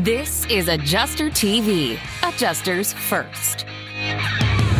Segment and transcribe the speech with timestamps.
[0.00, 3.64] This is Adjuster TV, Adjusters First.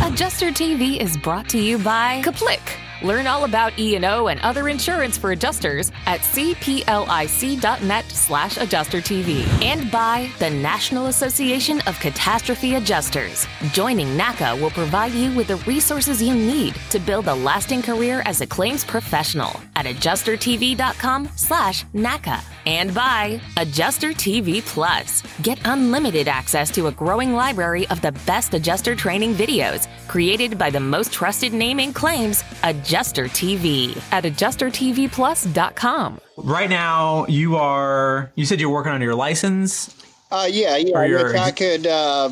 [0.05, 2.86] Adjuster TV is brought to you by Kaplik.
[3.03, 9.45] Learn all about E&O and other insurance for adjusters at cplic.net slash adjuster TV.
[9.63, 13.47] And by the National Association of Catastrophe Adjusters.
[13.73, 18.23] Joining NACA will provide you with the resources you need to build a lasting career
[18.25, 22.43] as a claims professional at adjustertv.com slash NACA.
[22.65, 25.23] And by Adjuster TV Plus.
[25.43, 30.71] Get unlimited access to a growing library of the best adjuster training videos created by
[30.71, 36.21] the most trusted name in claims, Adjuster TV, at adjustertvplus.com.
[36.37, 38.31] Right now, you are.
[38.35, 39.95] You said you're working on your license.
[40.31, 40.99] Uh, yeah, yeah.
[40.99, 42.31] Or your- I could, uh,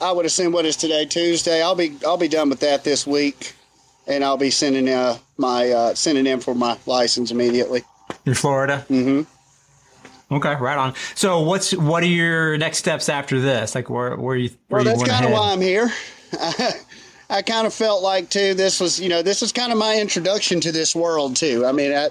[0.00, 1.62] I would assume what is today, Tuesday.
[1.62, 3.54] I'll be I'll be done with that this week,
[4.06, 7.84] and I'll be sending uh, my uh, sending in for my license immediately.
[8.24, 8.84] You're Florida.
[8.90, 10.34] Mm-hmm.
[10.34, 10.94] Okay, right on.
[11.14, 13.74] So, what's what are your next steps after this?
[13.74, 15.92] Like, where where you where Well, that's kind of why I'm here.
[17.32, 18.52] I kind of felt like too.
[18.52, 21.64] This was, you know, this is kind of my introduction to this world too.
[21.64, 22.10] I mean, I,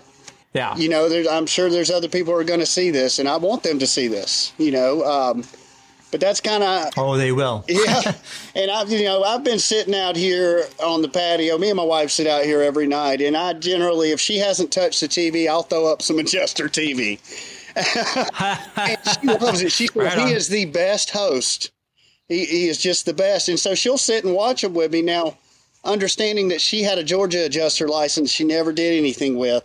[0.53, 3.19] yeah, you know, there's, I'm sure there's other people who are going to see this,
[3.19, 4.51] and I want them to see this.
[4.57, 5.43] You know, um,
[6.09, 7.63] but that's kind of oh, they will.
[7.69, 8.01] yeah.
[8.55, 11.57] And I've you know I've been sitting out here on the patio.
[11.59, 14.71] Me and my wife sit out here every night, and I generally, if she hasn't
[14.71, 17.19] touched the TV, I'll throw up some adjuster TV.
[19.21, 19.71] she loves it.
[19.71, 21.71] She says Right he is the best host.
[22.31, 25.01] He, he is just the best, and so she'll sit and watch him with me
[25.01, 25.37] now.
[25.83, 29.63] Understanding that she had a Georgia adjuster license, she never did anything with,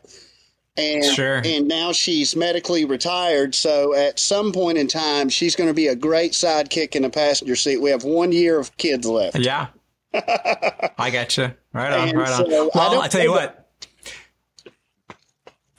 [0.76, 1.42] and Sure.
[1.44, 3.54] and now she's medically retired.
[3.54, 7.10] So at some point in time, she's going to be a great sidekick in the
[7.10, 7.82] passenger seat.
[7.82, 9.38] We have one year of kids left.
[9.38, 9.66] Yeah.
[10.14, 11.52] I got you.
[11.74, 12.50] Right on, And right on.
[12.50, 13.65] so, I well, don't I tell you what.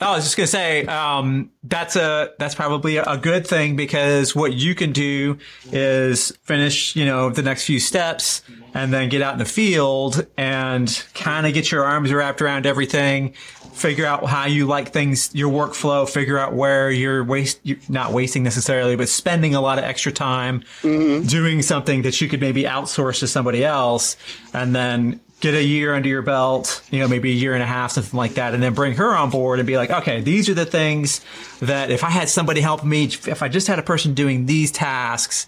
[0.00, 4.34] Oh, I was just gonna say um, that's a that's probably a good thing because
[4.34, 5.38] what you can do
[5.72, 8.42] is finish, you know, the next few steps
[8.74, 12.64] and then get out in the field and kind of get your arms wrapped around
[12.64, 13.32] everything,
[13.72, 18.12] figure out how you like things, your workflow, figure out where you're waste, you're not
[18.12, 22.62] wasting necessarily, but spending a lot of extra time doing something that you could maybe
[22.62, 24.16] outsource to somebody else
[24.54, 27.66] and then get a year under your belt, you know, maybe a year and a
[27.66, 30.48] half, something like that, and then bring her on board and be like, okay, these
[30.48, 31.20] are the things
[31.60, 34.70] that if I had somebody help me, if I just had a person doing these
[34.70, 35.46] tasks,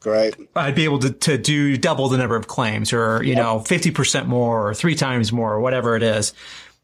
[0.00, 0.36] Great.
[0.54, 4.26] I'd be able to, to do double the number of claims or, you know, 50%
[4.26, 6.34] more or three times more or whatever it is.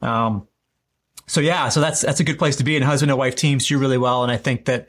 [0.00, 0.48] Um,
[1.30, 2.74] so yeah, so that's that's a good place to be.
[2.74, 4.24] And husband and wife teams do really well.
[4.24, 4.88] And I think that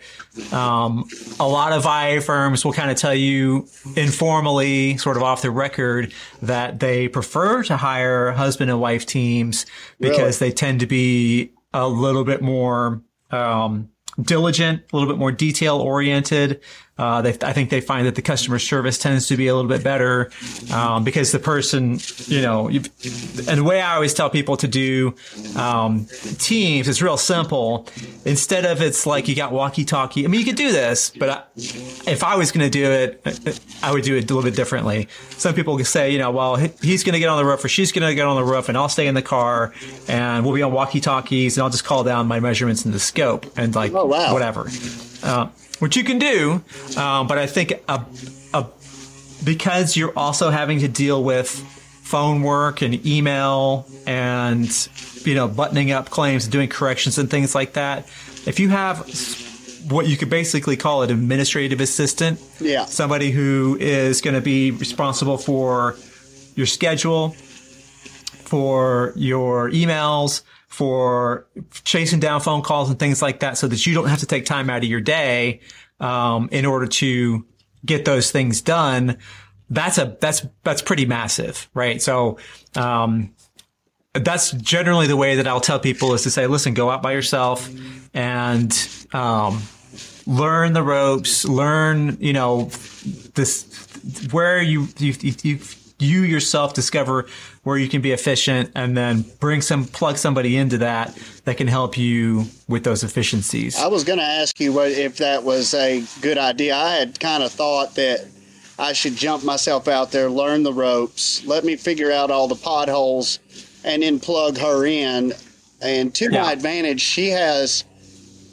[0.52, 1.08] um,
[1.40, 5.52] a lot of IA firms will kind of tell you informally, sort of off the
[5.52, 9.68] record, that they prefer to hire husband and wife teams
[10.00, 15.32] because they tend to be a little bit more um, diligent, a little bit more
[15.32, 16.60] detail oriented.
[16.98, 19.70] Uh, they, I think they find that the customer service tends to be a little
[19.70, 20.30] bit better
[20.72, 21.98] um, because the person,
[22.28, 22.84] you know, and
[23.60, 25.16] the way I always tell people to do
[25.58, 26.06] um,
[26.38, 27.88] teams is real simple.
[28.26, 30.26] Instead of it's like you got walkie-talkie.
[30.26, 33.60] I mean, you could do this, but I, if I was going to do it,
[33.82, 35.08] I would do it a little bit differently.
[35.32, 37.68] Some people can say, you know, well, he's going to get on the roof or
[37.70, 39.74] she's going to get on the roof, and I'll stay in the car,
[40.08, 43.48] and we'll be on walkie-talkies, and I'll just call down my measurements in the scope
[43.58, 44.34] and like Oh, wow.
[44.34, 44.70] whatever,
[45.24, 45.48] uh,
[45.80, 46.64] which you can do.
[46.98, 48.06] Um, but I think a,
[48.54, 48.66] a
[49.44, 54.70] because you're also having to deal with phone work and email and
[55.26, 58.00] you know buttoning up claims and doing corrections and things like that
[58.46, 58.98] if you have
[59.90, 62.84] what you could basically call an administrative assistant Yeah.
[62.86, 65.96] somebody who is going to be responsible for
[66.56, 71.48] your schedule for your emails for
[71.84, 74.46] chasing down phone calls and things like that so that you don't have to take
[74.46, 75.60] time out of your day
[76.00, 77.46] um, in order to
[77.86, 79.18] get those things done
[79.72, 82.02] that's a that's that's pretty massive right?
[82.02, 82.38] So
[82.76, 83.34] um,
[84.14, 87.14] that's generally the way that I'll tell people is to say, listen, go out by
[87.14, 87.70] yourself
[88.14, 88.72] and
[89.14, 89.62] um,
[90.28, 92.66] learn the ropes, learn, you know,
[93.36, 93.88] this
[94.32, 95.60] where you you, you
[96.02, 97.28] you yourself discover
[97.64, 101.68] where you can be efficient, and then bring some plug somebody into that that can
[101.68, 103.78] help you with those efficiencies.
[103.78, 106.76] I was going to ask you what, if that was a good idea.
[106.76, 108.26] I had kind of thought that
[108.80, 112.56] I should jump myself out there, learn the ropes, let me figure out all the
[112.56, 113.40] potholes,
[113.84, 115.34] and then plug her in.
[115.82, 116.42] And to Yeah.
[116.44, 117.84] my advantage, she has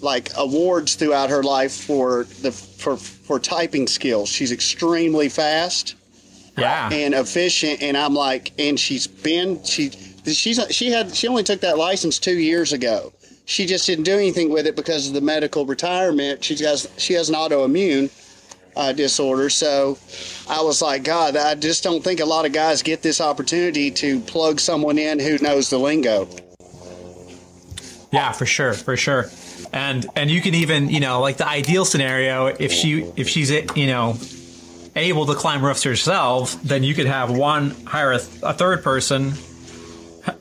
[0.01, 4.29] like awards throughout her life for the for for typing skills.
[4.29, 5.95] She's extremely fast
[6.61, 9.91] yeah, and efficient and i'm like and she's been she
[10.25, 13.13] she's she had she only took that license two years ago
[13.49, 16.45] she just didn't do anything with it because of the medical retirement.
[16.45, 18.11] She has she has an autoimmune
[18.77, 19.49] uh, disorder.
[19.49, 19.97] So
[20.51, 23.91] I was like, God, I just don't think a lot of guys get this opportunity
[23.91, 26.29] to plug someone in who knows the lingo.
[28.13, 29.31] Yeah, for sure, for sure.
[29.73, 33.49] And and you can even you know like the ideal scenario if she if she's
[33.51, 34.19] it you know
[34.99, 39.33] able to climb roofs yourself, then you could have one hire a, a third person,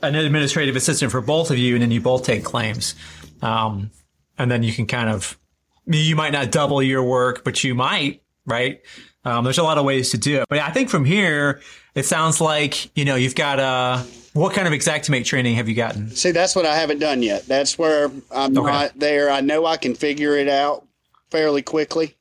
[0.02, 2.94] an administrative assistant for both of you, and then you both take claims.
[3.40, 3.90] Um,
[4.36, 5.38] and then you can kind of
[5.86, 8.82] you might not double your work, but you might, right?
[9.24, 10.46] Um, there's a lot of ways to do it.
[10.48, 11.60] But I think from here,
[11.94, 15.74] it sounds like, you know, you've got a, what kind of Xactimate training have you
[15.74, 16.10] gotten?
[16.10, 17.46] See, that's what I haven't done yet.
[17.46, 18.70] That's where I'm okay.
[18.70, 19.30] not there.
[19.30, 20.86] I know I can figure it out
[21.30, 22.16] fairly quickly.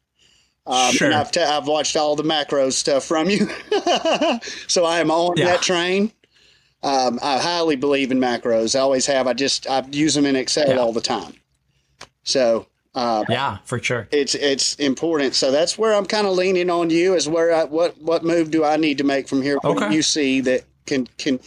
[0.67, 1.13] Um, sure.
[1.13, 3.47] I've, t- I've watched all the macro stuff from you.
[4.67, 5.45] so I am on yeah.
[5.45, 6.11] that train.
[6.83, 8.75] Um, I highly believe in macros.
[8.75, 9.27] I always have.
[9.27, 10.77] I just, I use them in Excel yeah.
[10.77, 11.33] all the time.
[12.23, 12.67] So
[12.97, 14.07] uh, yeah, for sure.
[14.11, 15.35] It's it's important.
[15.35, 17.13] So that's where I'm kind of leaning on you.
[17.13, 19.59] Is where I, what what move do I need to make from here?
[19.61, 19.93] What okay.
[19.93, 21.39] you see that can can?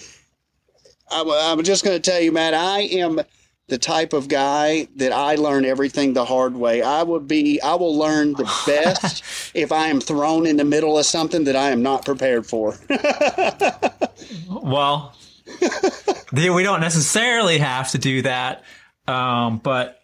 [1.11, 2.55] I, I'm just going to tell you, Matt.
[2.55, 3.21] I am
[3.71, 6.83] the type of guy that I learn everything the hard way.
[6.83, 7.61] I would be.
[7.63, 9.25] I will learn the best
[9.55, 12.77] if I am thrown in the middle of something that I am not prepared for.
[14.51, 15.15] well,
[16.33, 18.65] we don't necessarily have to do that,
[19.07, 20.03] um, but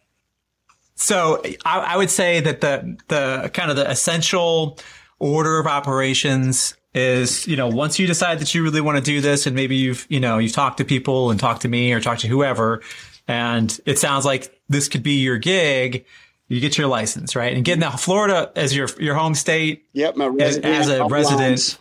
[0.95, 4.79] so I, I would say that the the kind of the essential
[5.19, 9.21] order of operations is you know once you decide that you really want to do
[9.21, 12.01] this and maybe you've you know you've talked to people and talked to me or
[12.01, 12.83] talked to whoever
[13.29, 16.05] and it sounds like this could be your gig.
[16.49, 17.55] You get your license right?
[17.55, 21.79] And getting out florida as your your home state yep my as, as a resident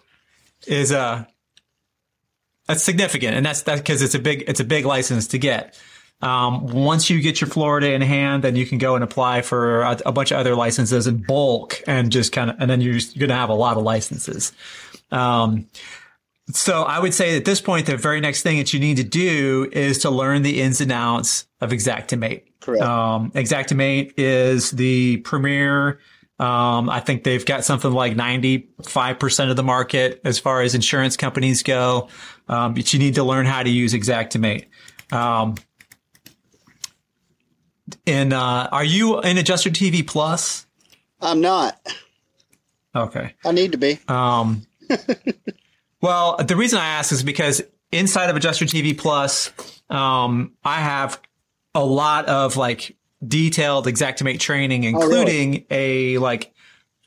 [0.65, 1.27] is a
[2.68, 3.36] that's significant.
[3.36, 5.80] And that's that because it's a big it's a big license to get.
[6.21, 9.81] Um, once you get your Florida in hand, then you can go and apply for
[9.81, 12.95] a, a bunch of other licenses in bulk and just kind of, and then you're,
[12.95, 14.53] you're going to have a lot of licenses.
[15.12, 15.68] Um,
[16.51, 19.03] so I would say at this point, the very next thing that you need to
[19.03, 22.44] do is to learn the ins and outs of Xactimate.
[22.59, 22.83] Correct.
[22.83, 26.00] Um, Xactimate is the premier.
[26.38, 31.15] Um, I think they've got something like 95% of the market as far as insurance
[31.18, 32.09] companies go.
[32.47, 34.65] Um, but you need to learn how to use Xactimate.
[35.12, 35.56] Um,
[38.06, 40.65] and uh, are you in Adjuster TV Plus?
[41.21, 41.80] I'm not.
[42.95, 43.33] Okay.
[43.44, 44.00] I need to be.
[44.07, 44.68] Um,
[46.01, 47.62] well, the reason I ask is because
[47.92, 49.51] inside of Adjuster TV Plus,
[49.89, 51.21] um, I have
[51.74, 52.95] a lot of like
[53.25, 56.15] detailed Xactimate training, including oh, really?
[56.15, 56.53] a like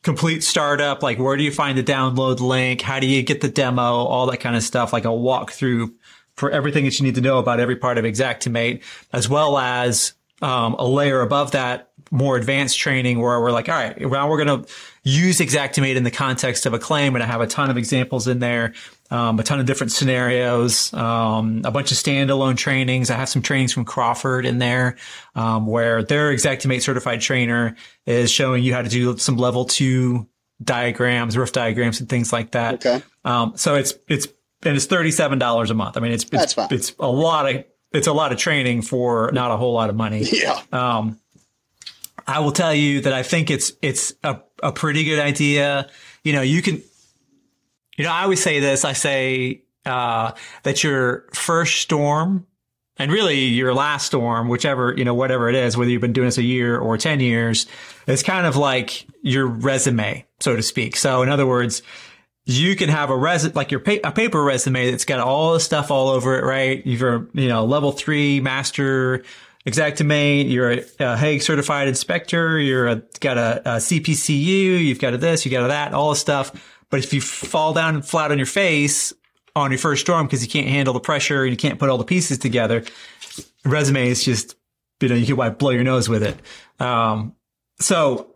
[0.03, 1.03] complete startup.
[1.03, 2.81] Like, where do you find the download link?
[2.81, 3.83] How do you get the demo?
[3.83, 4.93] All that kind of stuff.
[4.93, 5.93] Like a walkthrough
[6.35, 8.83] for everything that you need to know about every part of Xactimate,
[9.13, 13.75] as well as um, a layer above that, more advanced training where we're like, all
[13.75, 14.71] right, now we're going to
[15.03, 17.15] use Xactimate in the context of a claim.
[17.15, 18.75] And I have a ton of examples in there,
[19.11, 23.11] um, a ton of different scenarios, um, a bunch of standalone trainings.
[23.11, 24.97] I have some trainings from Crawford in there,
[25.35, 27.77] um, where their Xactimate certified trainer
[28.07, 30.29] is showing you how to do some level two
[30.63, 32.75] diagrams, roof diagrams and things like that.
[32.75, 33.03] Okay.
[33.25, 34.27] Um, so it's, it's,
[34.65, 35.97] and it's $37 a month.
[35.97, 39.51] I mean, it's, it's, it's a lot of, it's a lot of training for not
[39.51, 40.27] a whole lot of money.
[40.33, 40.61] Yeah.
[40.73, 41.19] Um,
[42.29, 45.89] I will tell you that I think it's it's a, a pretty good idea.
[46.23, 46.83] You know, you can.
[47.97, 48.85] You know, I always say this.
[48.85, 50.33] I say uh,
[50.63, 52.47] that your first storm,
[52.99, 56.29] and really your last storm, whichever you know, whatever it is, whether you've been doing
[56.29, 57.67] this a year or ten years,
[58.07, 60.97] is kind of like your resume, so to speak.
[60.97, 61.83] So, in other words,
[62.45, 65.61] you can have a res like your pa- a paper resume that's got all the
[65.61, 66.87] stuff all over it, right?
[66.87, 69.25] You're you know level three master
[69.67, 75.15] Xactimate, you're a, a Haag certified inspector, you're a, got a, a CPCU, you've got
[75.15, 76.53] a this, you got a that, all the stuff.
[76.91, 79.13] But if you fall down flat on your face
[79.55, 81.99] on your first storm because you can't handle the pressure and you can't put all
[81.99, 82.85] the pieces together,
[83.65, 84.57] resume is just
[85.01, 86.37] you know you can blow your nose with it.
[86.81, 87.35] Um,
[87.81, 88.35] so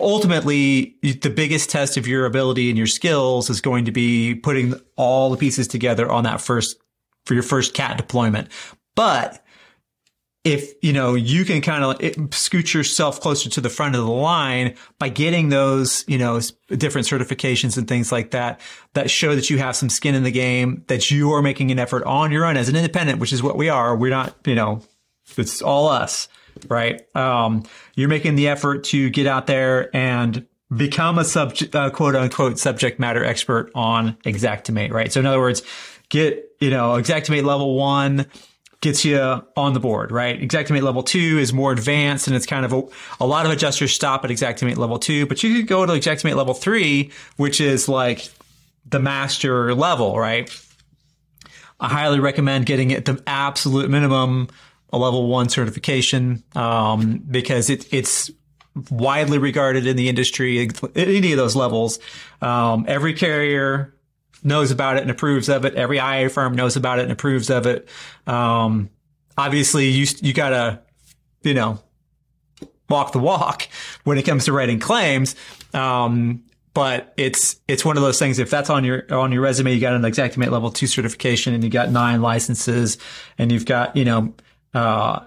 [0.00, 4.74] ultimately the biggest test of your ability and your skills is going to be putting
[4.96, 6.78] all the pieces together on that first
[7.26, 8.48] for your first cat deployment.
[8.94, 9.43] But
[10.44, 14.10] if you know you can kind of scoot yourself closer to the front of the
[14.10, 18.60] line by getting those you know different certifications and things like that
[18.92, 21.78] that show that you have some skin in the game that you are making an
[21.78, 24.54] effort on your own as an independent which is what we are we're not you
[24.54, 24.82] know
[25.36, 26.28] it's all us
[26.68, 27.04] right?
[27.16, 32.16] Um, you're making the effort to get out there and become a subject, uh, quote
[32.16, 35.12] unquote, subject matter expert on Xactimate, right?
[35.12, 35.62] So in other words,
[36.08, 38.26] get, you know, Xactimate level one,
[38.84, 40.38] gets you on the board, right?
[40.40, 42.82] Xactimate level two is more advanced and it's kind of a,
[43.18, 46.36] a lot of adjusters stop at Xactimate level two, but you could go to Xactimate
[46.36, 48.28] level three, which is like
[48.84, 50.48] the master level, right?
[51.80, 54.48] I highly recommend getting it the absolute minimum
[54.92, 58.30] a level one certification um, because it, it's
[58.90, 61.98] widely regarded in the industry at any of those levels.
[62.42, 63.93] Um, every carrier
[64.44, 65.74] knows about it and approves of it.
[65.74, 67.88] Every IA firm knows about it and approves of it.
[68.26, 68.90] Um,
[69.36, 70.80] obviously, you you gotta,
[71.42, 71.80] you know,
[72.88, 73.68] walk the walk
[74.04, 75.34] when it comes to writing claims.
[75.72, 78.38] Um, but it's it's one of those things.
[78.38, 81.62] If that's on your on your resume, you got an Xactimate level two certification, and
[81.62, 82.98] you got nine licenses,
[83.38, 84.34] and you've got you know
[84.74, 85.20] uh,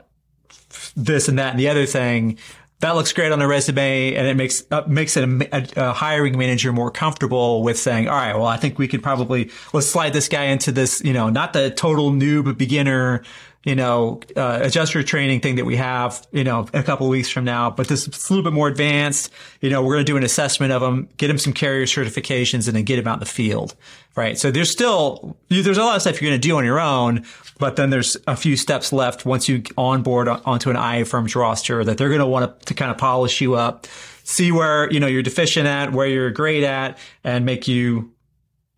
[0.96, 2.38] this and that and the other thing.
[2.80, 6.38] That looks great on the resume, and it makes uh, makes it a, a, hiring
[6.38, 10.14] manager more comfortable with saying, "All right, well, I think we could probably let's slide
[10.14, 13.24] this guy into this, you know, not the total noob beginner
[13.68, 17.44] you know, uh, adjuster training thing that we have, you know, a couple weeks from
[17.44, 19.30] now, but this is a little bit more advanced.
[19.60, 22.68] You know, we're going to do an assessment of them, get them some carrier certifications
[22.68, 23.76] and then get them out in the field.
[24.16, 24.38] Right.
[24.38, 27.26] So there's still, there's a lot of stuff you're going to do on your own,
[27.60, 31.84] but then there's a few steps left once you onboard onto an IA firm's roster
[31.84, 33.86] that they're going to want to kind of polish you up,
[34.24, 38.14] see where, you know, you're deficient at, where you're great at and make you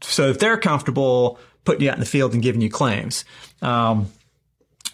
[0.02, 3.24] so if they're comfortable putting you out in the field and giving you claims.
[3.62, 4.08] Um,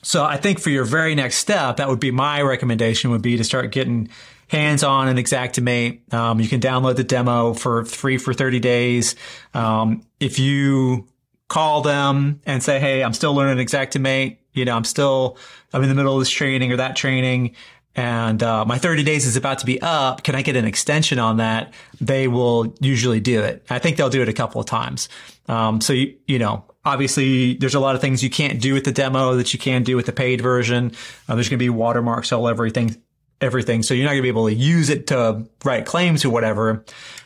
[0.06, 3.38] so I think for your very next step, that would be my recommendation would be
[3.38, 4.10] to start getting
[4.48, 6.14] hands on and Xactimate.
[6.14, 9.16] Um, you can download the demo for free for 30 days.
[9.56, 11.08] Um, if you
[11.48, 15.40] call them and say, Hey, I'm still learning Xactimate, you know, I'm still,
[15.74, 17.56] I'm in the middle of this training or that training
[17.96, 20.24] and uh, my 30 days is about to be up.
[20.24, 21.74] Can I get an extension on that?
[22.00, 23.66] They will usually do it.
[23.70, 25.08] I think they'll do it a couple of times.
[25.48, 28.86] Um, so you, you know, Obviously, there's a lot of things you can't do with
[28.86, 30.92] the demo that you can do with the paid version.
[31.27, 32.96] Uh, there's going to be watermarks all everything,
[33.42, 33.82] everything.
[33.84, 36.86] So you're not going to be able to use it to write claims or whatever.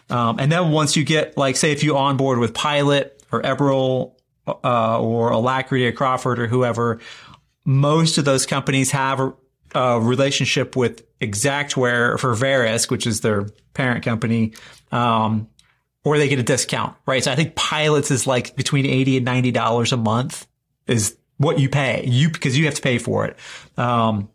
[0.10, 4.14] Um, and then once you get, like, say, if you onboard with Pilot or Eberl,
[4.64, 7.00] uh, or Alacrity or Crawford or whoever,
[7.66, 9.34] most of those companies have a,
[9.76, 14.54] a relationship with Xactware for Verisk, which is their parent company.
[14.92, 15.48] Um,
[16.10, 17.24] or they get a discount, right?
[17.24, 20.48] So I think Pilot's is like between 80 and $90 a month
[20.88, 23.38] is what you pay you because you have to pay for it.
[23.78, 24.28] Um,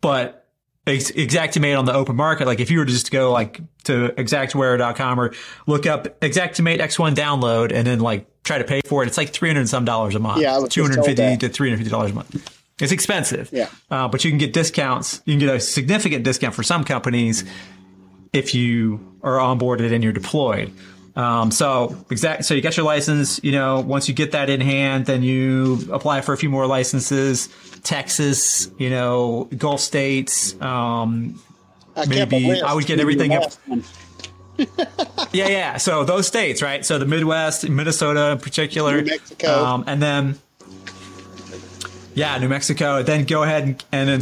[0.00, 0.48] but
[0.86, 5.20] Xactimate on the open market, like if you were to just go like to xactware.com
[5.20, 5.34] or
[5.66, 9.28] look up Xactimate X1 download and then like try to pay for it, it's like
[9.28, 10.40] 300 some dollars a month.
[10.40, 12.56] Yeah, 250 to $350 a month.
[12.80, 13.50] It's expensive.
[13.52, 13.68] Yeah.
[13.90, 15.20] Uh, but you can get discounts.
[15.26, 17.44] You can get a significant discount for some companies
[18.32, 20.72] if you are onboarded and you're deployed.
[21.16, 22.44] Um, so exact.
[22.44, 23.40] So you get your license.
[23.42, 26.66] You know, once you get that in hand, then you apply for a few more
[26.66, 27.48] licenses.
[27.82, 30.60] Texas, you know, Gulf states.
[30.60, 31.40] Um,
[31.96, 33.32] I maybe I would get everything
[35.32, 35.76] yeah, yeah.
[35.78, 36.84] So those states, right?
[36.84, 40.38] So the Midwest, Minnesota in particular, New Mexico, um, and then
[42.14, 43.02] yeah, New Mexico.
[43.02, 44.20] Then go ahead and, and then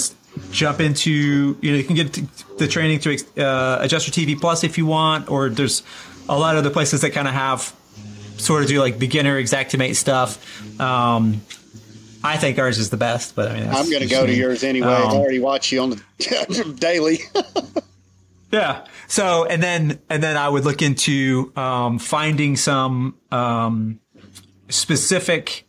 [0.52, 2.20] jump into you know you can get
[2.58, 5.82] the training to uh, Adjuster TV Plus if you want, or there's
[6.28, 7.74] a lot of the places that kind of have
[8.36, 10.80] sort of do like beginner Xactimate stuff.
[10.80, 11.42] Um,
[12.22, 14.64] I think ours is the best, but I mean, I'm going to go to yours
[14.64, 14.88] anyway.
[14.88, 17.20] Um, I already watch you on the daily.
[18.52, 18.84] yeah.
[19.06, 24.00] So, and then, and then I would look into, um, finding some, um,
[24.68, 25.64] specific,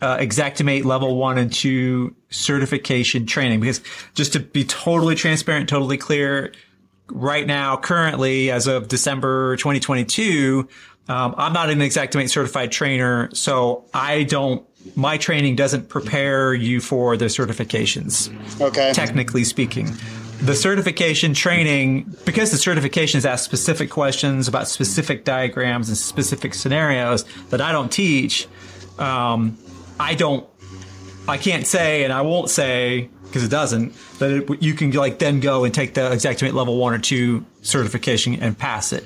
[0.00, 3.82] uh, Xactimate level one and two certification training because
[4.14, 6.52] just to be totally transparent, totally clear,
[7.10, 10.68] right now, currently, as of December 2022,
[11.08, 14.64] um, I'm not an Xactimate certified trainer, so I don't.
[14.96, 18.30] My training doesn't prepare you for the certifications.
[18.60, 18.92] Okay.
[18.94, 19.90] Technically speaking,
[20.40, 27.24] the certification training, because the certifications ask specific questions about specific diagrams and specific scenarios
[27.50, 28.48] that I don't teach,
[28.98, 29.58] um,
[29.98, 30.46] I don't.
[31.28, 35.20] I can't say, and I won't say because it doesn't, that it, you can like
[35.20, 39.04] then go and take the Xactimate level one or two certification and pass it.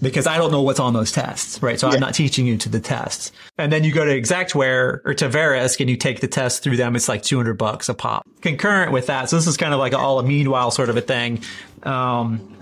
[0.00, 1.78] Because I don't know what's on those tests, right?
[1.78, 1.94] So yeah.
[1.94, 3.32] I'm not teaching you to the tests.
[3.58, 6.76] And then you go to Xactware or to Verisk and you take the test through
[6.76, 6.94] them.
[6.94, 8.26] It's like 200 bucks a pop.
[8.40, 9.28] Concurrent with that.
[9.28, 11.42] So this is kind of like a, all a meanwhile sort of a thing.
[11.82, 12.56] Um,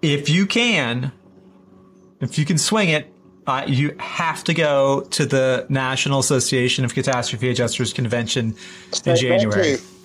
[0.00, 1.12] if you can,
[2.20, 3.12] if you can swing it,
[3.50, 8.54] uh, you have to go to the National Association of Catastrophe Adjusters convention
[9.04, 9.78] in January.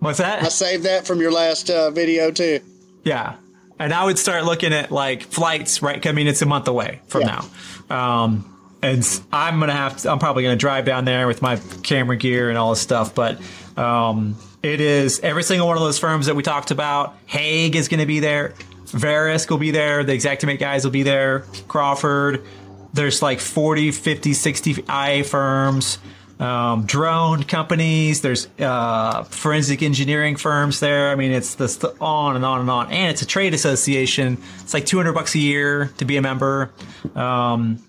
[0.00, 0.42] What's that?
[0.42, 2.60] I saved that from your last uh, video too.
[3.04, 3.36] Yeah,
[3.78, 5.80] and I would start looking at like flights.
[5.80, 7.42] Right, I mean it's a month away from yeah.
[7.88, 8.24] now.
[8.24, 12.16] Um, and I'm gonna have to, I'm probably gonna drive down there with my camera
[12.16, 13.14] gear and all this stuff.
[13.14, 13.40] But
[13.78, 17.26] um, it is every single one of those firms that we talked about.
[17.26, 18.52] Haag is gonna be there.
[18.92, 20.04] Verisk will be there.
[20.04, 21.40] The Xactimate guys will be there.
[21.68, 22.44] Crawford.
[22.92, 25.98] There's like 40, 50, 60 IA firms.
[26.38, 28.20] Um, drone companies.
[28.20, 31.10] There's uh, forensic engineering firms there.
[31.10, 32.90] I mean, it's this on and on and on.
[32.92, 34.38] And it's a trade association.
[34.60, 36.72] It's like 200 bucks a year to be a member.
[37.14, 37.82] Um,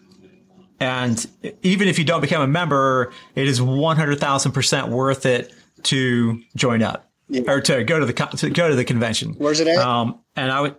[0.80, 1.26] and
[1.64, 7.10] even if you don't become a member, it is 100,000% worth it to join up
[7.48, 9.34] or to go to the, to go to the convention.
[9.34, 9.78] Where's it at?
[9.78, 10.76] Um, and I would,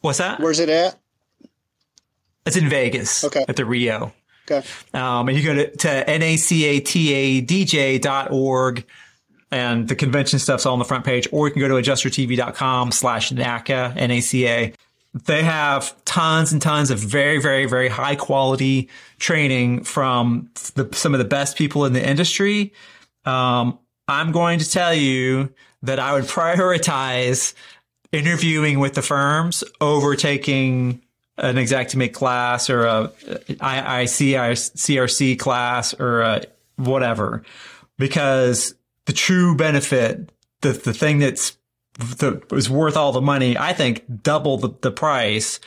[0.00, 0.40] what's that?
[0.40, 0.98] Where's it at?
[2.46, 3.44] It's in Vegas Okay.
[3.48, 4.12] at the Rio.
[4.50, 4.66] Okay.
[4.94, 6.04] Um, and you go to, to
[7.50, 8.84] nacatadj.org
[9.52, 12.92] and the convention stuff's all on the front page, or you can go to adjustertv.com
[12.92, 14.72] slash NACA, N-A-C-A.
[15.12, 18.88] They have tons and tons of very, very, very high quality
[19.18, 22.72] training from the, some of the best people in the industry.
[23.24, 25.52] Um, I'm going to tell you
[25.82, 27.54] that I would prioritize
[28.12, 31.02] interviewing with the firms over taking
[31.36, 33.08] an Xactimate class or a
[33.48, 34.34] IIC,
[34.74, 36.42] CRC class or
[36.76, 37.42] whatever,
[37.98, 38.74] because
[39.06, 41.56] the true benefit, the, the thing that's
[41.98, 45.60] that is worth all the money, I think double the, the price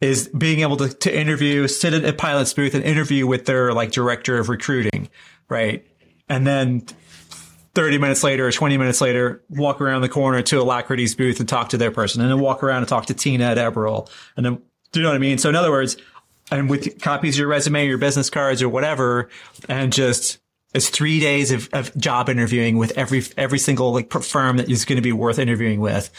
[0.00, 3.72] is being able to, to interview, sit at a Pilot's booth and interview with their
[3.72, 5.08] like director of recruiting,
[5.48, 5.86] right?
[6.28, 6.86] And then
[7.74, 11.48] 30 minutes later or 20 minutes later, walk around the corner to Alacrity's booth and
[11.48, 14.10] talk to their person and then walk around and talk to Tina at Eberl.
[14.36, 14.62] And then,
[14.92, 15.38] do you know what I mean?
[15.38, 15.96] So in other words,
[16.50, 19.28] and with copies of your resume, your business cards or whatever,
[19.68, 20.38] and just
[20.72, 24.84] it's three days of, of job interviewing with every every single like firm that is
[24.84, 26.10] going to be worth interviewing with.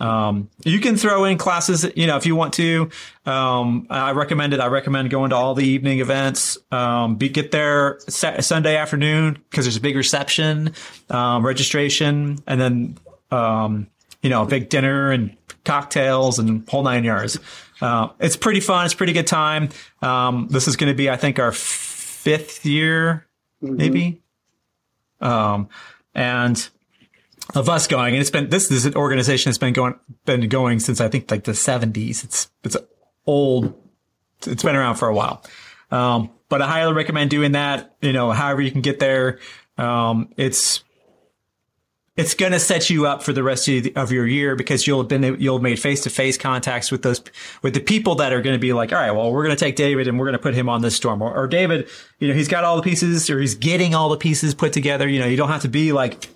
[0.00, 2.90] Um, you can throw in classes, you know, if you want to.
[3.26, 4.60] Um, I recommend it.
[4.60, 6.58] I recommend going to all the evening events.
[6.72, 10.72] Um, be, get there sa- Sunday afternoon because there's a big reception,
[11.10, 12.98] um, registration, and then
[13.30, 13.86] um,
[14.22, 17.38] you know, a big dinner and cocktails and whole nine yards.
[17.80, 18.84] Uh, it's pretty fun.
[18.84, 19.70] It's pretty good time.
[20.02, 23.26] Um, this is going to be, I think, our fifth year,
[23.60, 24.22] maybe.
[25.20, 25.68] Um,
[26.14, 26.68] and
[27.54, 29.94] of us going, and it's been this is an organization that's been going
[30.24, 32.24] been going since I think like the seventies.
[32.24, 32.76] It's it's
[33.26, 33.74] old.
[34.46, 35.44] It's been around for a while.
[35.90, 37.96] Um, but I highly recommend doing that.
[38.00, 39.38] You know, however you can get there.
[39.78, 40.84] Um, it's
[42.20, 44.86] it's going to set you up for the rest of, the, of your year because
[44.86, 47.22] you'll have been you'll have made face to face contacts with those
[47.62, 49.64] with the people that are going to be like, all right, well, we're going to
[49.64, 52.28] take David and we're going to put him on this storm, or, or David, you
[52.28, 55.08] know, he's got all the pieces or he's getting all the pieces put together.
[55.08, 56.28] You know, you don't have to be like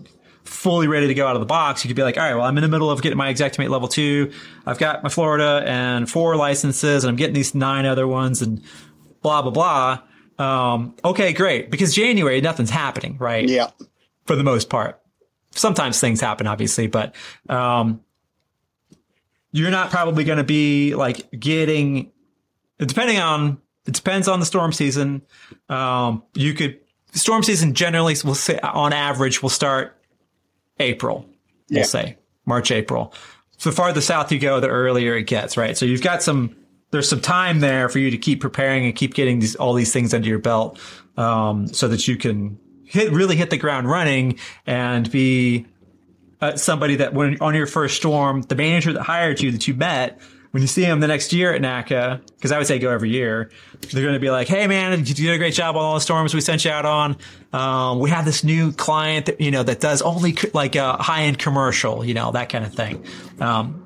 [0.45, 1.85] fully ready to go out of the box.
[1.85, 3.69] You could be like, all right, well, I'm in the middle of getting my Xactimate
[3.69, 4.33] level two.
[4.65, 8.63] I've got my Florida and four licenses, and I'm getting these nine other ones, and
[9.21, 10.01] blah blah blah.
[10.39, 11.71] Um, okay, great.
[11.71, 13.47] Because January, nothing's happening, right?
[13.47, 13.71] Yeah.
[14.25, 14.99] For the most part
[15.55, 17.15] sometimes things happen, obviously, but
[17.49, 18.01] um,
[19.53, 22.11] you're not probably going to be like getting,
[22.79, 25.23] depending on, it depends on the storm season.
[25.69, 26.81] Um, you could,
[27.13, 29.97] storm season generally will say on average will start
[30.81, 31.27] April,
[31.71, 33.15] we'll say March, April.
[33.59, 35.77] So the farther south you go, the earlier it gets, right?
[35.77, 36.57] So you've got some,
[36.91, 39.93] there's some time there for you to keep preparing and keep getting these, all these
[39.93, 40.79] things under your belt,
[41.17, 45.67] um, so that you can hit, really hit the ground running and be
[46.41, 49.75] uh, somebody that when on your first storm, the manager that hired you that you
[49.75, 50.21] met,
[50.51, 53.11] when you see him the next year at NACA, because I would say go every
[53.11, 53.51] year,
[53.91, 56.01] they're going to be like, "Hey, man, you did a great job on all the
[56.01, 57.17] storms we sent you out on.
[57.53, 61.23] Um, we have this new client that you know that does only like a high
[61.23, 63.05] end commercial, you know, that kind of thing."
[63.41, 63.84] Um,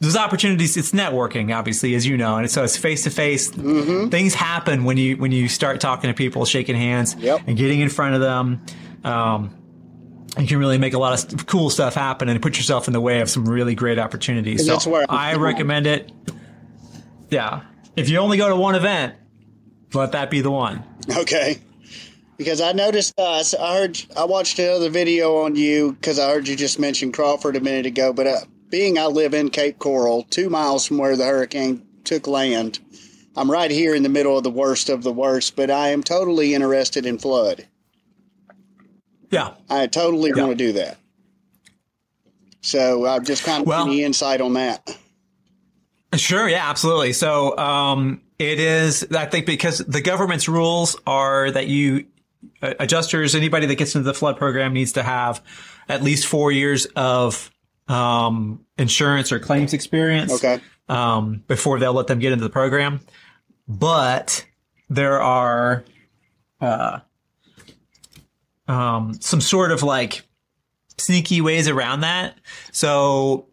[0.00, 0.76] there's opportunities.
[0.76, 3.48] It's networking, obviously, as you know, and so it's face to face.
[3.50, 7.42] Things happen when you when you start talking to people, shaking hands, Yep.
[7.46, 8.60] and getting in front of them.
[9.04, 9.54] Um,
[10.38, 12.92] you can really make a lot of st- cool stuff happen and put yourself in
[12.92, 14.60] the way of some really great opportunities.
[14.60, 16.12] And So that's where- I recommend it.
[17.30, 17.62] Yeah,
[17.96, 19.14] if you only go to one event,
[19.94, 20.82] let that be the one.
[21.16, 21.58] Okay.
[22.36, 26.46] Because I noticed, uh, I heard, I watched another video on you because I heard
[26.46, 28.12] you just mention Crawford a minute ago.
[28.12, 32.26] But uh, being I live in Cape Coral, two miles from where the hurricane took
[32.26, 32.78] land,
[33.36, 35.56] I'm right here in the middle of the worst of the worst.
[35.56, 37.66] But I am totally interested in flood.
[39.30, 39.54] Yeah.
[39.68, 40.42] I totally Yeah.
[40.44, 40.98] want to do that.
[42.62, 44.96] So I'm just kind of Well- any insight on that.
[46.14, 47.12] Sure, yeah, absolutely.
[47.12, 52.06] So, um, it is, I think because the government's rules are that you,
[52.62, 55.42] adjusters, anybody that gets into the flood program needs to have
[55.88, 57.50] at least four years of,
[57.88, 60.32] um, insurance or claims experience.
[60.32, 60.60] Okay.
[60.88, 63.00] Um, before they'll let them get into the program.
[63.66, 64.46] But
[64.88, 65.84] there are
[66.60, 67.00] uh,
[68.68, 70.22] um, some sort of like
[70.98, 72.38] sneaky ways around that.
[72.72, 73.48] So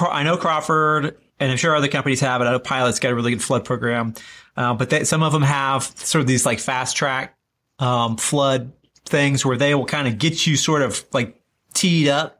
[0.00, 2.44] I know Crawford, and I'm sure other companies have it.
[2.44, 4.14] I know Pilot's got a really good flood program,
[4.56, 7.36] uh, but they, some of them have sort of these like fast track
[7.78, 8.72] um, flood
[9.06, 11.40] things where they will kind of get you sort of like
[11.74, 12.37] teed up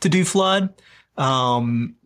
[0.00, 0.74] to do flood.
[1.16, 1.96] Um,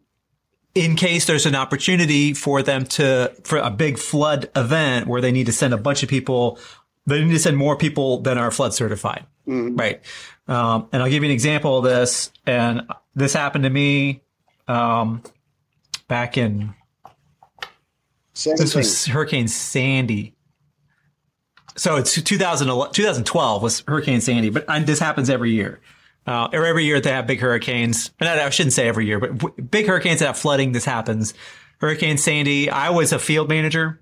[0.74, 5.30] in case there's an opportunity for them to, for a big flood event where they
[5.30, 6.58] need to send a bunch of people,
[7.06, 9.24] they need to send more people than are flood certified.
[9.46, 9.76] Mm-hmm.
[9.76, 10.00] Right.
[10.48, 12.32] Um, and I'll give you an example of this.
[12.46, 14.22] And this happened to me,
[14.66, 15.22] um,
[16.08, 16.74] back in,
[18.34, 20.34] this was Hurricane Sandy.
[21.76, 25.80] So it's 2012 was Hurricane Sandy, but this happens every year.
[26.26, 28.10] Uh, or every year they have big hurricanes.
[28.20, 30.72] I, I shouldn't say every year, but w- big hurricanes that have flooding.
[30.72, 31.34] This happens.
[31.80, 32.70] Hurricane Sandy.
[32.70, 34.00] I was a field manager,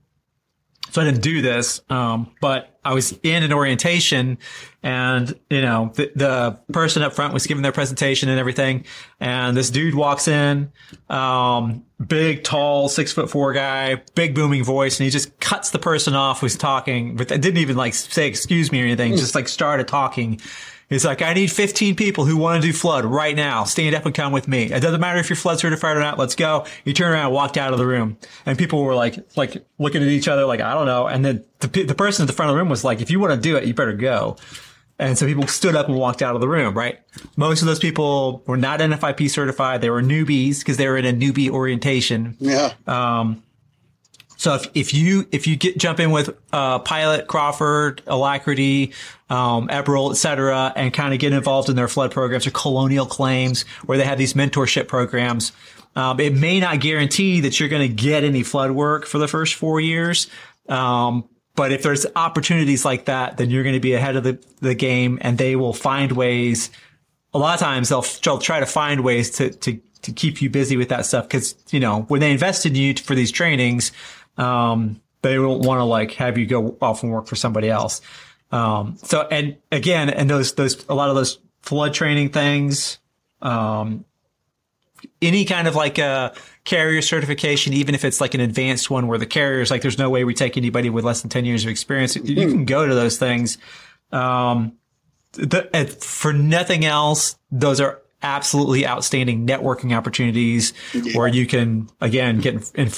[0.90, 1.80] so I didn't do this.
[1.90, 4.38] Um, but I was in an orientation,
[4.84, 8.84] and you know the, the, person up front was giving their presentation and everything.
[9.18, 10.70] And this dude walks in,
[11.08, 15.78] um, big, tall, six foot four guy, big booming voice, and he just cuts the
[15.78, 17.16] person off who's talking.
[17.16, 19.16] But didn't even like say excuse me or anything.
[19.16, 20.40] Just like started talking
[20.92, 23.64] He's like, I need 15 people who want to do flood right now.
[23.64, 24.64] Stand up and come with me.
[24.64, 26.18] It doesn't matter if you're flood certified or not.
[26.18, 26.66] Let's go.
[26.84, 30.02] He turned around and walked out of the room and people were like, like looking
[30.02, 31.06] at each other like, I don't know.
[31.06, 33.20] And then the, the person at the front of the room was like, if you
[33.20, 34.36] want to do it, you better go.
[34.98, 37.00] And so people stood up and walked out of the room, right?
[37.36, 39.80] Most of those people were not NFIP certified.
[39.80, 42.36] They were newbies because they were in a newbie orientation.
[42.38, 42.72] Yeah.
[42.86, 43.42] Um,
[44.42, 48.92] so if, if you if you get jump in with uh, Pilot, Crawford, Alacrity,
[49.30, 53.62] um, et cetera, and kind of get involved in their flood programs or colonial claims
[53.86, 55.52] where they have these mentorship programs,
[55.94, 59.28] um, it may not guarantee that you're going to get any flood work for the
[59.28, 60.26] first four years.
[60.68, 64.44] Um, but if there's opportunities like that, then you're going to be ahead of the,
[64.58, 66.68] the game and they will find ways.
[67.32, 70.50] A lot of times they'll, they'll try to find ways to, to, to keep you
[70.50, 71.28] busy with that stuff.
[71.28, 73.92] Cause, you know, when they invest in you for these trainings,
[74.36, 78.00] um, they don't want to like have you go off and work for somebody else.
[78.50, 82.98] Um, so, and again, and those, those, a lot of those flood training things,
[83.40, 84.04] um,
[85.20, 89.18] any kind of like a carrier certification, even if it's like an advanced one where
[89.18, 91.64] the carrier is like, there's no way we take anybody with less than 10 years
[91.64, 92.14] of experience.
[92.16, 93.58] You can go to those things.
[94.12, 94.74] Um,
[95.32, 101.16] the, for nothing else, those are absolutely outstanding networking opportunities yeah.
[101.16, 102.92] where you can, again, get in, in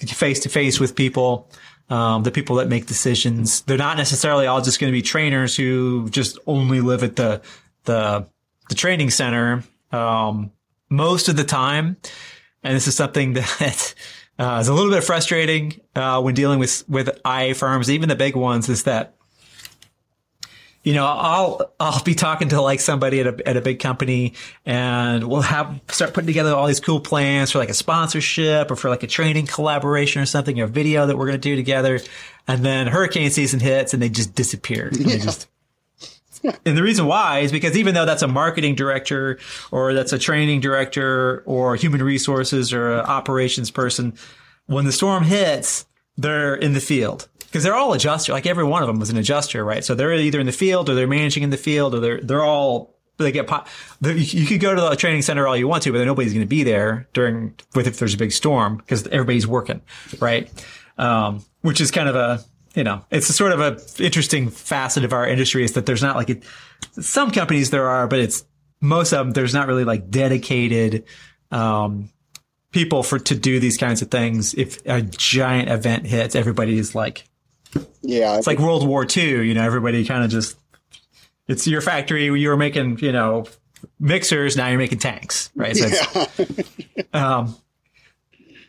[0.00, 1.48] face to face with people,
[1.88, 3.62] um, the people that make decisions.
[3.62, 7.42] They're not necessarily all just going to be trainers who just only live at the
[7.84, 8.26] the
[8.68, 9.64] the training center.
[9.92, 10.50] Um,
[10.90, 11.96] most of the time,
[12.62, 13.94] and this is something that
[14.38, 18.16] uh, is a little bit frustrating uh, when dealing with with IA firms, even the
[18.16, 19.14] big ones, is that
[20.84, 24.34] you know, I'll I'll be talking to like somebody at a at a big company,
[24.66, 28.76] and we'll have start putting together all these cool plans for like a sponsorship or
[28.76, 32.00] for like a training collaboration or something, a video that we're going to do together,
[32.46, 34.88] and then hurricane season hits and they just disappear.
[34.88, 35.16] And, yeah.
[35.16, 35.48] just,
[36.66, 39.38] and the reason why is because even though that's a marketing director
[39.70, 44.12] or that's a training director or human resources or an operations person,
[44.66, 45.86] when the storm hits,
[46.18, 48.32] they're in the field because they're all adjuster.
[48.32, 49.84] Like every one of them was an adjuster, right?
[49.84, 52.42] So they're either in the field or they're managing in the field or they're they're
[52.42, 53.48] all they get.
[54.02, 56.48] You could go to the training center all you want to, but nobody's going to
[56.48, 59.82] be there during with if there's a big storm because everybody's working,
[60.18, 60.50] right?
[60.98, 62.42] Um, which is kind of a
[62.74, 66.02] you know it's a sort of a interesting facet of our industry is that there's
[66.02, 66.42] not like
[67.00, 68.44] some companies there are, but it's
[68.80, 71.04] most of them there's not really like dedicated.
[71.52, 72.10] Um,
[72.72, 77.28] people for to do these kinds of things if a giant event hits everybody's like
[78.02, 78.36] yeah.
[78.36, 80.58] It's like World War II, you know, everybody kind of just,
[81.48, 82.24] it's your factory.
[82.24, 83.46] You were making, you know,
[83.98, 84.56] mixers.
[84.56, 85.76] Now you're making tanks, right?
[85.76, 86.26] So yeah.
[86.38, 87.56] it's, um,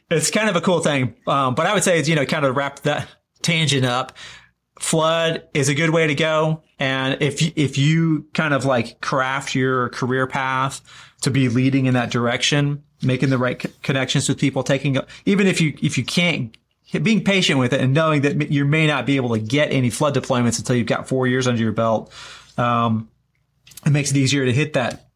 [0.09, 1.15] it's kind of a cool thing.
[1.27, 3.07] Um, but I would say, it's you know, kind of wrap that
[3.41, 4.13] tangent up.
[4.79, 6.61] Flood is a good way to go.
[6.79, 10.81] And if, if you kind of like craft your career path
[11.21, 15.61] to be leading in that direction, making the right connections with people, taking, even if
[15.61, 16.55] you, if you can't
[16.91, 19.89] being patient with it and knowing that you may not be able to get any
[19.89, 22.13] flood deployments until you've got four years under your belt.
[22.57, 23.09] Um,
[23.85, 25.09] it makes it easier to hit that,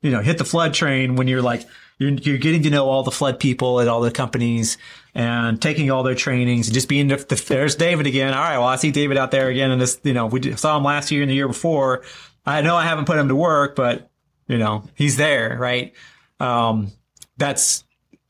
[0.00, 1.66] you know, hit the flood train when you're like,
[1.98, 4.78] you're, you're getting to know all the flood people at all the companies
[5.14, 8.34] and taking all their trainings and just being the, the, there's David again.
[8.34, 8.58] All right.
[8.58, 9.70] Well, I see David out there again.
[9.70, 12.02] And this, you know, we saw him last year and the year before.
[12.44, 14.10] I know I haven't put him to work, but
[14.46, 15.56] you know, he's there.
[15.58, 15.94] Right.
[16.38, 16.92] Um,
[17.36, 17.84] that's,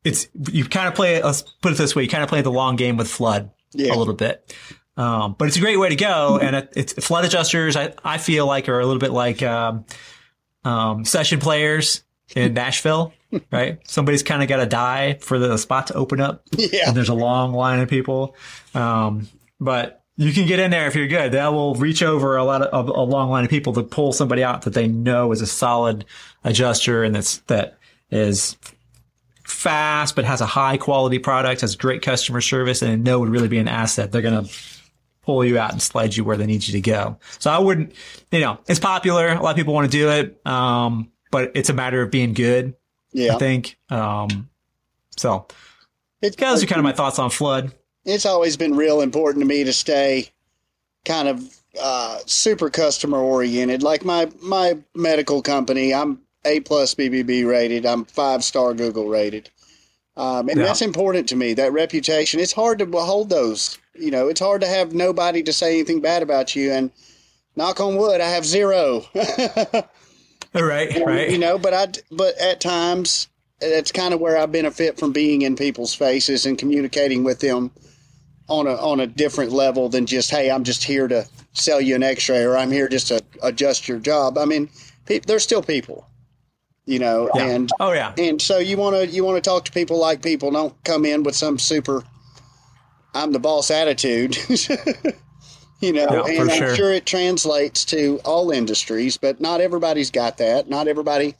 [0.04, 1.22] it's you kind of play.
[1.22, 3.94] Let's put it this way: you kind of play the long game with flood yeah.
[3.94, 4.54] a little bit.
[4.96, 6.38] Um, but it's a great way to go.
[6.38, 7.76] And it, it's flood adjusters.
[7.76, 9.84] I, I feel like are a little bit like, um,
[10.64, 13.12] um, session players in Nashville,
[13.50, 13.78] right?
[13.88, 16.44] Somebody's kind of got to die for the spot to open up.
[16.56, 16.88] Yeah.
[16.88, 18.36] And there's a long line of people.
[18.74, 19.28] Um,
[19.60, 21.32] but you can get in there if you're good.
[21.32, 24.44] That will reach over a lot of a long line of people to pull somebody
[24.44, 26.04] out that they know is a solid
[26.44, 27.78] adjuster and that's that
[28.10, 28.56] is
[29.44, 33.48] fast but has a high quality product, has great customer service, and know would really
[33.48, 34.10] be an asset.
[34.12, 34.44] They're gonna
[35.22, 37.18] pull you out and slide you where they need you to go.
[37.38, 37.94] So I wouldn't,
[38.30, 39.28] you know, it's popular.
[39.28, 42.34] A lot of people want to do it, um, but it's a matter of being
[42.34, 42.74] good.
[43.12, 43.36] Yeah.
[43.36, 43.78] I think.
[43.90, 44.50] Um,
[45.16, 45.46] so
[46.20, 47.72] It's, those are kind of my thoughts on flood.
[48.04, 50.30] it's always been real important to me to stay
[51.04, 51.42] kind of
[51.80, 53.82] uh, super customer oriented.
[53.82, 57.86] Like my my medical company, I'm A plus BBB rated.
[57.86, 59.50] I'm five star Google rated,
[60.16, 60.66] um, and Yeah.
[60.66, 61.54] that's important to me.
[61.54, 62.40] That reputation.
[62.40, 63.78] It's hard to hold those.
[63.94, 66.72] You know, it's hard to have nobody to say anything bad about you.
[66.72, 66.90] And
[67.56, 69.04] knock on wood, I have zero.
[70.54, 71.40] Right, you right.
[71.40, 73.26] know but i but at times
[73.60, 77.72] that's kind of where i benefit from being in people's faces and communicating with them
[78.48, 81.96] on a on a different level than just hey i'm just here to sell you
[81.96, 84.68] an x-ray or i'm here just to adjust your job i mean
[85.06, 86.06] pe- they're still people
[86.86, 87.46] you know Yeah.
[87.46, 88.12] and oh yeah.
[88.18, 91.04] and so you want to you want to talk to people like people don't come
[91.04, 92.02] in with some super
[93.14, 94.36] i'm the boss attitude
[95.80, 96.76] you know Yeah, and i'm sure.
[96.76, 101.34] sure it translates to all industries but not everybody's got that not everybody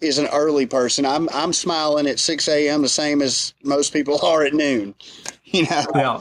[0.00, 4.18] is an early person i'm i'm smiling at 6 a.m the same as most people
[4.24, 4.94] are at noon
[5.44, 6.20] you know Yeah,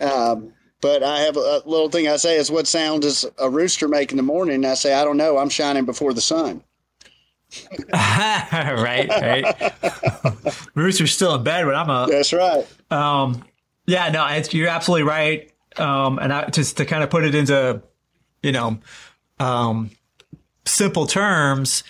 [0.00, 0.06] yeah.
[0.10, 3.86] um, but I have a, little thing I say is what sound does a rooster
[3.86, 4.56] make in the morning?
[4.56, 5.38] And I say, I don't know.
[5.38, 6.64] I'm shining before the sun.
[7.92, 9.72] right, right.
[10.74, 12.08] Rooster's still in bed when I'm up.
[12.08, 12.66] That's right.
[12.90, 13.44] Um,
[13.86, 15.52] yeah, no, it's, you're absolutely right.
[15.76, 17.82] Um, and I, just to kind of put it into,
[18.42, 18.78] you know,
[19.38, 19.90] um,
[20.64, 21.84] simple terms,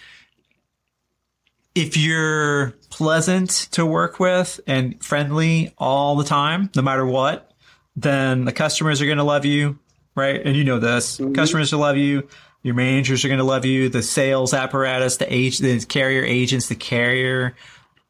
[1.74, 7.52] if you're pleasant to work with and friendly all the time, no matter what,
[7.96, 9.78] then the customers are going to love you,
[10.14, 10.40] right?
[10.44, 11.20] And you know this.
[11.34, 12.28] Customers will love you.
[12.62, 13.88] Your managers are going to love you.
[13.88, 17.56] The sales apparatus, the age, the carrier agents, the carrier,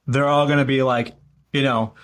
[0.07, 1.15] they're all going to be like,
[1.53, 1.95] you know,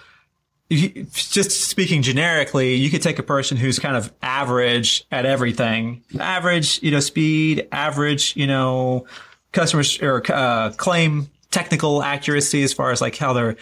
[0.71, 6.83] just speaking generically, you could take a person who's kind of average at everything, average,
[6.83, 9.07] you know, speed, average, you know,
[9.53, 13.57] customers or uh, claim technical accuracy as far as like how their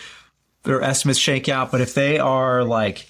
[0.65, 1.71] their estimates shake out.
[1.71, 3.09] But if they are like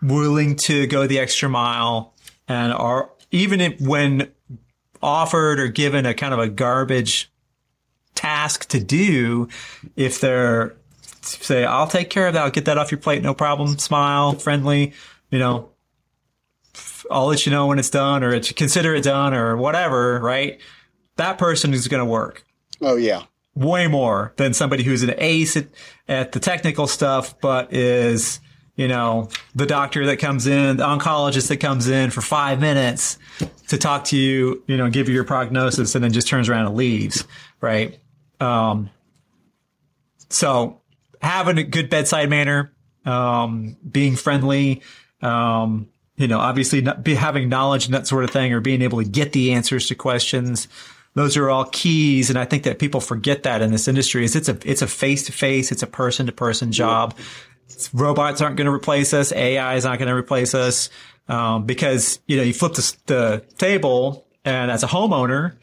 [0.00, 2.14] willing to go the extra mile
[2.48, 4.32] and are even if when
[5.04, 7.30] offered or given a kind of a garbage
[8.14, 9.48] task to do,
[9.96, 10.74] if they're
[11.22, 12.42] say, I'll take care of that.
[12.42, 13.22] I'll get that off your plate.
[13.22, 13.78] No problem.
[13.78, 14.92] Smile, friendly,
[15.30, 15.70] you know,
[17.10, 20.58] I'll let you know when it's done or it's, consider it done or whatever, right?
[21.16, 22.44] That person is going to work
[22.80, 23.22] Oh, yeah.
[23.54, 25.66] way more than somebody who's an ace at,
[26.08, 28.40] at the technical stuff, but is,
[28.76, 33.18] you know, the doctor that comes in, the oncologist that comes in for five minutes
[33.68, 36.66] to talk to you, you know, give you your prognosis and then just turns around
[36.66, 37.24] and leaves,
[37.60, 37.98] right?
[38.40, 38.90] Um,
[40.28, 40.80] so
[41.22, 42.72] having a good bedside manner,
[43.04, 44.82] um, being friendly,
[45.22, 48.82] um, you know, obviously not be having knowledge and that sort of thing, or being
[48.82, 50.68] able to get the answers to questions.
[51.14, 54.24] Those are all keys, and I think that people forget that in this industry.
[54.24, 57.16] Is it's a it's a face to face, it's a person to person job.
[57.92, 59.32] Robots aren't going to replace us.
[59.32, 60.90] AI is not going to replace us
[61.28, 65.54] um, because you know you flip the, the table, and as a homeowner,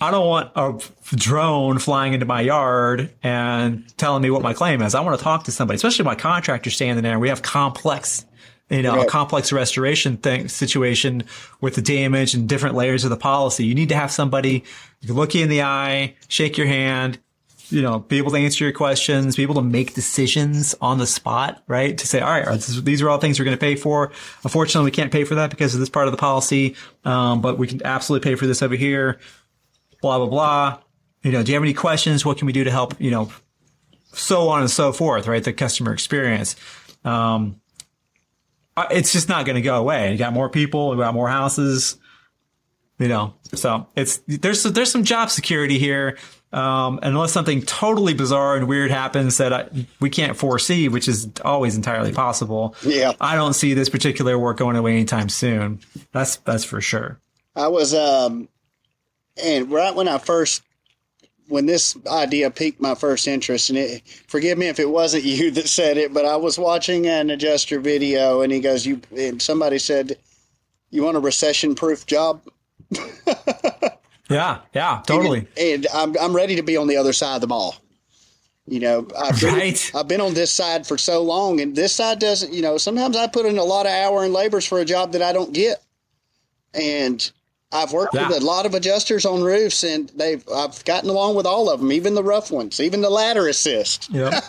[0.00, 0.78] I don't want a
[1.14, 4.94] drone flying into my yard and telling me what my claim is.
[4.94, 7.18] I want to talk to somebody, especially my contractor standing there.
[7.18, 8.26] We have complex,
[8.70, 11.24] you know, a complex restoration thing situation
[11.60, 13.64] with the damage and different layers of the policy.
[13.66, 14.64] You need to have somebody
[15.06, 17.18] can look you in the eye, shake your hand,
[17.70, 21.06] you know, be able to answer your questions, be able to make decisions on the
[21.06, 21.96] spot, right?
[21.98, 24.12] To say, all right, these are all things we're going to pay for.
[24.42, 26.76] Unfortunately, we can't pay for that because of this part of the policy.
[27.04, 29.18] Um, but we can absolutely pay for this over here
[30.04, 30.78] blah blah blah.
[31.22, 32.26] You know, do you have any questions?
[32.26, 33.00] What can we do to help?
[33.00, 33.32] You know,
[34.12, 35.26] so on and so forth.
[35.26, 36.56] Right, the customer experience.
[37.06, 37.60] Um,
[38.90, 40.12] it's just not going to go away.
[40.12, 41.96] You got more people, you got more houses.
[42.98, 46.18] You know, so it's there's there's some job security here.
[46.54, 51.28] Um, unless something totally bizarre and weird happens that I, we can't foresee, which is
[51.44, 52.76] always entirely possible.
[52.86, 53.12] Yeah.
[53.20, 55.80] I don't see this particular work going away anytime soon.
[56.12, 57.18] That's that's for sure.
[57.56, 58.48] I was, um,
[59.42, 60.62] and right when I first
[61.48, 65.50] when this idea piqued my first interest, and it, forgive me if it wasn't you
[65.50, 69.42] that said it, but I was watching an adjuster video, and he goes, "You," and
[69.42, 70.18] somebody said,
[70.90, 72.42] "You want a recession-proof job?"
[74.30, 75.46] yeah, yeah, totally.
[75.56, 77.76] And, and, I'm I'm ready to be on the other side of the ball.
[78.66, 79.92] You know, I've been, right.
[79.94, 82.52] I've been on this side for so long, and this side doesn't.
[82.52, 85.12] You know, sometimes I put in a lot of hour and labors for a job
[85.12, 85.82] that I don't get,
[86.72, 87.30] and
[87.74, 88.28] I've worked yeah.
[88.28, 91.80] with a lot of adjusters on roofs, and they've I've gotten along with all of
[91.80, 94.08] them, even the rough ones, even the ladder assist.
[94.10, 94.40] Yeah.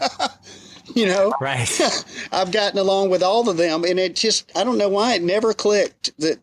[0.95, 1.69] you know, right?
[2.31, 5.23] I've gotten along with all of them, and it just I don't know why it
[5.23, 6.39] never clicked that.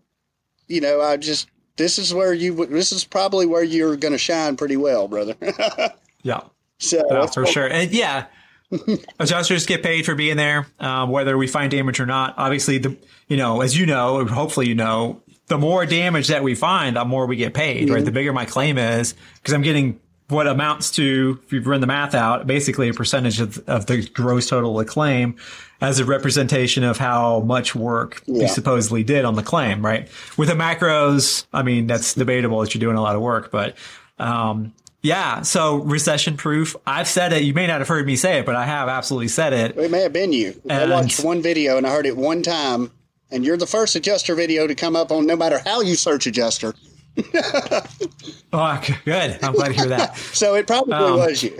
[0.66, 4.18] You know, I just this is where you this is probably where you're going to
[4.18, 5.34] shine pretty well, brother.
[6.22, 6.40] yeah.
[6.78, 8.26] So yeah, for sure, and yeah.
[9.20, 12.32] adjusters get paid for being there, um, whether we find damage or not.
[12.38, 12.96] Obviously, the
[13.28, 17.04] you know, as you know, hopefully you know, the more damage that we find, the
[17.04, 17.94] more we get paid, mm-hmm.
[17.94, 18.04] right?
[18.04, 20.00] The bigger my claim is, because I'm getting
[20.32, 24.08] what amounts to, if you've run the math out, basically a percentage of, of the
[24.08, 25.36] gross total of the claim
[25.80, 28.42] as a representation of how much work yeah.
[28.42, 30.08] you supposedly did on the claim, right?
[30.36, 33.76] With the macros, I mean, that's debatable that you're doing a lot of work, but,
[34.18, 35.42] um, yeah.
[35.42, 36.76] So recession proof.
[36.86, 37.42] I've said it.
[37.42, 39.76] You may not have heard me say it, but I have absolutely said it.
[39.76, 40.60] It may have been you.
[40.70, 42.92] And I watched one video and I heard it one time
[43.32, 46.26] and you're the first adjuster video to come up on no matter how you search
[46.26, 46.74] adjuster.
[48.52, 49.38] oh, good.
[49.42, 50.16] I'm glad to hear that.
[50.32, 51.58] so it probably um, was you.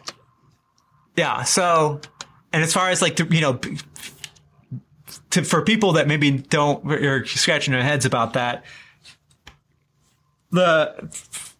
[1.17, 1.43] Yeah.
[1.43, 2.01] So,
[2.53, 3.61] and as far as like, the, you know,
[5.31, 8.65] to, for people that maybe don't, are scratching their heads about that,
[10.51, 11.11] the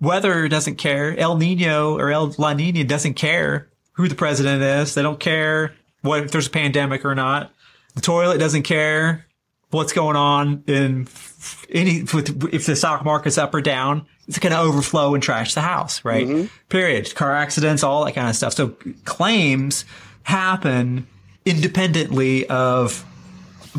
[0.01, 1.17] weather doesn't care.
[1.19, 4.95] El Nino or El La Nina doesn't care who the president is.
[4.95, 7.53] They don't care what if there's a pandemic or not.
[7.95, 9.27] The toilet doesn't care
[9.73, 11.09] what's going on in
[11.71, 12.05] any
[12.53, 16.05] if the stock market's up or down it's going to overflow and trash the house
[16.05, 16.27] right?
[16.27, 16.47] Mm-hmm.
[16.69, 17.13] period.
[17.15, 18.53] Car accidents all that kind of stuff.
[18.53, 19.85] So claims
[20.23, 21.07] happen
[21.45, 23.05] independently of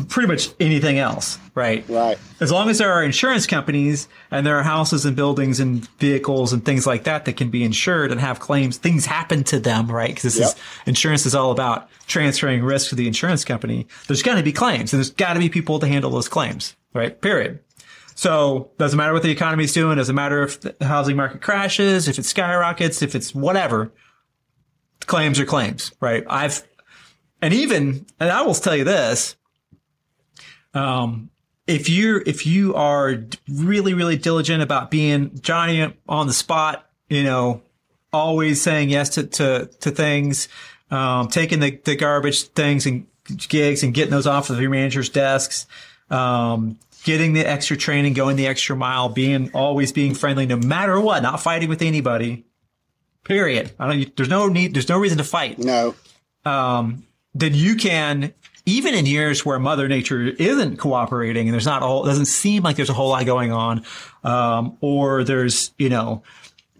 [0.08, 1.84] pretty much anything else, right?
[1.88, 2.18] Right.
[2.40, 6.52] As long as there are insurance companies and there are houses and buildings and vehicles
[6.52, 9.90] and things like that that can be insured and have claims, things happen to them,
[9.90, 10.08] right?
[10.08, 10.48] Because this yep.
[10.48, 13.86] is insurance is all about transferring risk to the insurance company.
[14.08, 16.74] There's got to be claims and there's got to be people to handle those claims,
[16.92, 17.20] right?
[17.20, 17.60] Period.
[18.16, 19.96] So doesn't matter what the economy is doing.
[19.96, 23.92] Doesn't matter if the housing market crashes, if it skyrockets, if it's whatever.
[25.06, 26.24] Claims are claims, right?
[26.28, 26.66] I've,
[27.42, 29.36] and even, and I will tell you this,
[30.74, 31.30] um,
[31.66, 37.22] if you if you are really really diligent about being Johnny on the spot, you
[37.22, 37.62] know,
[38.12, 40.48] always saying yes to to, to things,
[40.90, 43.06] um, taking the, the garbage things and
[43.48, 45.66] gigs and getting those off of your manager's desks,
[46.10, 51.00] um, getting the extra training, going the extra mile, being always being friendly no matter
[51.00, 52.44] what, not fighting with anybody.
[53.24, 53.72] Period.
[53.78, 54.16] I don't.
[54.16, 54.74] There's no need.
[54.74, 55.58] There's no reason to fight.
[55.58, 55.94] No.
[56.44, 58.34] Um, then you can
[58.66, 62.76] even in years where Mother Nature isn't cooperating and there's not all, doesn't seem like
[62.76, 63.84] there's a whole lot going on,
[64.22, 66.22] um, or there's, you know,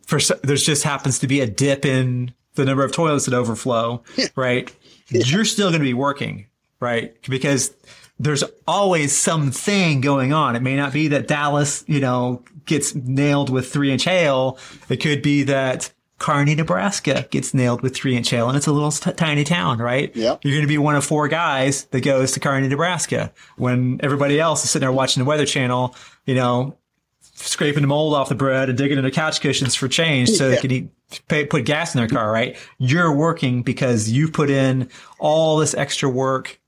[0.07, 4.03] for, there's just happens to be a dip in the number of toilets that overflow,
[4.37, 4.75] right?
[5.09, 6.47] You're still going to be working,
[6.81, 7.15] right?
[7.29, 7.75] Because
[8.19, 10.57] there's always something going on.
[10.57, 14.59] It may not be that Dallas, you know, gets nailed with three inch hail.
[14.89, 15.93] It could be that
[16.25, 19.79] Kearney, Nebraska gets nailed with three inch hail and it's a little t- tiny town,
[19.79, 20.11] right?
[20.17, 20.43] Yep.
[20.43, 24.41] You're going to be one of four guys that goes to Kearney, Nebraska when everybody
[24.41, 26.79] else is sitting there watching the weather channel, you know,
[27.21, 30.55] scraping the mold off the bread and digging into couch cushions for change so yeah.
[30.55, 30.89] they can eat,
[31.29, 32.57] pay, put gas in their car, right?
[32.79, 36.59] You're working because you put in all this extra work,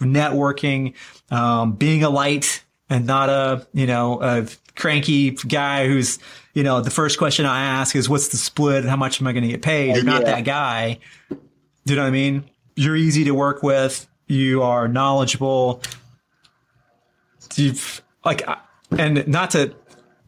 [0.00, 0.92] networking,
[1.30, 4.46] um, being a light and not a, you know, a
[4.78, 6.18] cranky guy who's,
[6.54, 8.78] you know, the first question I ask is, what's the split?
[8.78, 9.94] and How much am I going to get paid?
[9.94, 10.36] You're not yeah.
[10.36, 10.98] that guy.
[11.28, 11.36] Do
[11.86, 12.44] you know what I mean?
[12.76, 14.08] You're easy to work with.
[14.26, 15.82] You are knowledgeable.
[17.56, 18.42] You've like,
[18.90, 19.74] and not to,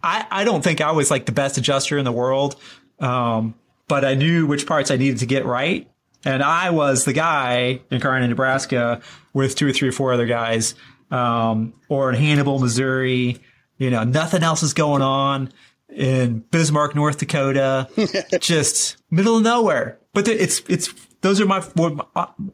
[0.03, 2.57] I, I don't think I was like the best adjuster in the world.
[2.99, 3.55] Um,
[3.89, 5.91] but I knew which parts I needed to get right.
[6.25, 9.01] And I was the guy in Kearney, Nebraska
[9.33, 10.75] with two or three or four other guys,
[11.11, 13.41] um, or in Hannibal, Missouri,
[13.81, 15.51] you know, nothing else is going on
[15.89, 17.89] in Bismarck, North Dakota,
[18.41, 19.99] just middle of nowhere.
[20.13, 20.93] But it's, it's,
[21.23, 21.65] those are my,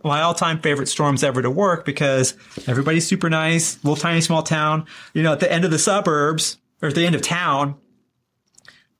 [0.05, 2.35] my all time favorite storms ever to work because
[2.69, 4.87] everybody's super nice, little tiny small town.
[5.15, 7.75] You know, at the end of the suburbs or at the end of town,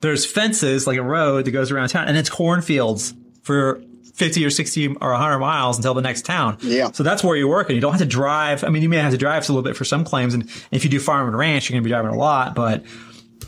[0.01, 3.81] there's fences like a road that goes around town and it's cornfields for
[4.17, 6.57] 50 or 60 or 100 miles until the next town.
[6.61, 6.91] Yeah.
[6.91, 7.75] So that's where you're working.
[7.75, 8.63] You don't have to drive.
[8.63, 10.33] I mean, you may have to drive a little bit for some claims.
[10.33, 12.83] And if you do farm and ranch, you're going to be driving a lot, but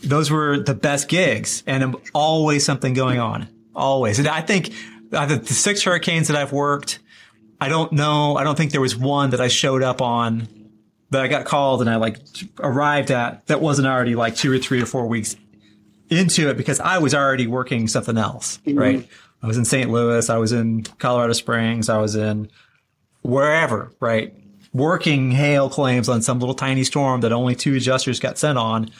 [0.04, 3.48] those were the best gigs and always something going on.
[3.76, 4.20] always.
[4.20, 4.72] And I think
[5.12, 7.00] uh, the, the six hurricanes that I've worked,
[7.60, 8.38] I don't know.
[8.38, 10.48] I don't think there was one that I showed up on
[11.10, 12.18] that I got called and I like
[12.60, 15.36] arrived at that wasn't already like two or three or four weeks
[16.12, 18.78] into it because I was already working something else, mm-hmm.
[18.78, 19.08] right?
[19.42, 19.90] I was in St.
[19.90, 20.30] Louis.
[20.30, 21.90] I was in Colorado Springs.
[21.90, 22.50] I was in
[23.22, 24.34] wherever, right?
[24.74, 28.92] Working hail claims on some little tiny storm that only two adjusters got sent on.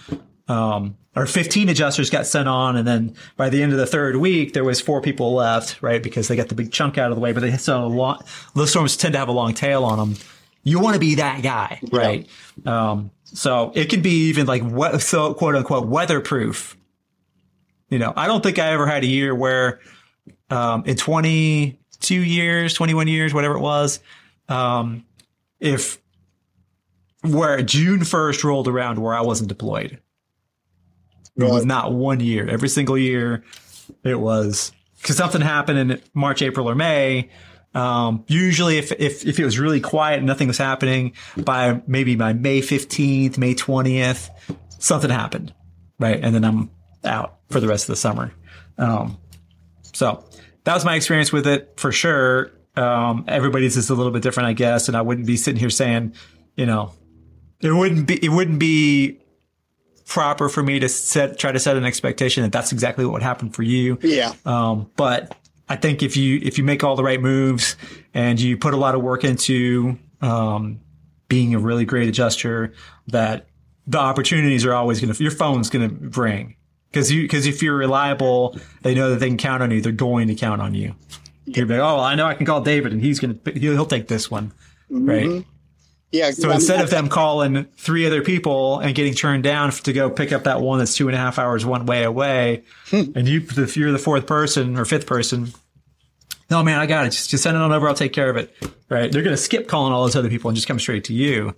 [0.48, 2.76] Um, or 15 adjusters got sent on.
[2.76, 6.02] And then by the end of the third week, there was four people left, right?
[6.02, 8.22] Because they got the big chunk out of the way, but they so long,
[8.56, 10.18] those storms tend to have a long tail on them.
[10.64, 12.28] You want to be that guy, right?
[12.64, 12.92] Yeah.
[12.92, 16.78] Um, so it can be even like what, so quote unquote weatherproof.
[17.90, 19.80] You know, I don't think I ever had a year where,
[20.50, 24.00] um, in 22 years, 21 years, whatever it was,
[24.48, 25.06] um,
[25.60, 26.00] if
[27.22, 30.00] where June 1st rolled around where I wasn't deployed.
[31.36, 32.50] It was not one year.
[32.50, 33.44] Every single year
[34.04, 37.30] it was because something happened in March, April, or May.
[37.74, 42.16] Um, usually if, if, if it was really quiet and nothing was happening by maybe
[42.16, 44.30] by May 15th, May 20th,
[44.80, 45.54] something happened.
[45.98, 46.20] Right.
[46.22, 46.72] And then I'm
[47.04, 48.34] out for the rest of the summer.
[48.78, 49.18] Um,
[49.94, 50.24] so
[50.64, 52.52] that was my experience with it for sure.
[52.76, 54.88] Um, everybody's is a little bit different, I guess.
[54.88, 56.14] And I wouldn't be sitting here saying,
[56.56, 56.94] you know,
[57.60, 59.20] it wouldn't be, it wouldn't be
[60.06, 63.22] proper for me to set, try to set an expectation that that's exactly what would
[63.22, 63.98] happen for you.
[64.02, 64.34] Yeah.
[64.46, 65.36] Um, but
[65.68, 67.76] I think if you, if you make all the right moves
[68.14, 70.80] and you put a lot of work into, um,
[71.28, 72.74] being a really great adjuster,
[73.08, 73.48] that
[73.86, 76.56] the opportunities are always going to, your phone's going to ring.
[76.92, 79.82] Cause you, cause if you're reliable, they know that they can count on you.
[79.82, 80.96] They're going to count on you.
[81.46, 83.86] You're like, oh, I know I can call David and he's going to, he'll, he'll
[83.86, 84.52] take this one.
[84.92, 85.10] Mm-hmm.
[85.10, 85.46] Right.
[86.12, 86.32] Yeah.
[86.32, 90.32] So instead of them calling three other people and getting turned down to go pick
[90.32, 93.12] up that one that's two and a half hours one way away, hmm.
[93.16, 95.50] and you, if you're the fourth person or fifth person,
[96.50, 97.12] no man, I got it.
[97.12, 97.88] Just, just send it on over.
[97.88, 98.56] I'll take care of it.
[98.90, 99.12] Right?
[99.12, 101.54] They're going to skip calling all those other people and just come straight to you.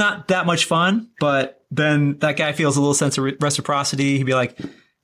[0.00, 4.16] Not that much fun, but then that guy feels a little sense of reciprocity.
[4.16, 4.58] He'd be like,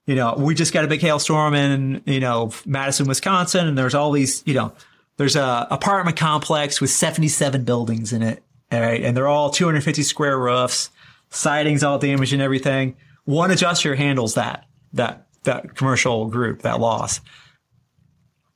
[0.07, 3.95] you know, we just got a big hailstorm in, you know, Madison, Wisconsin, and there's
[3.95, 4.73] all these, you know,
[5.19, 8.43] there's a apartment complex with 77 buildings in it
[8.73, 9.03] all right.
[9.03, 10.89] And they're all 250 square roofs,
[11.29, 12.97] sidings all damaged and everything.
[13.25, 17.21] One adjuster handles that, that, that commercial group, that loss.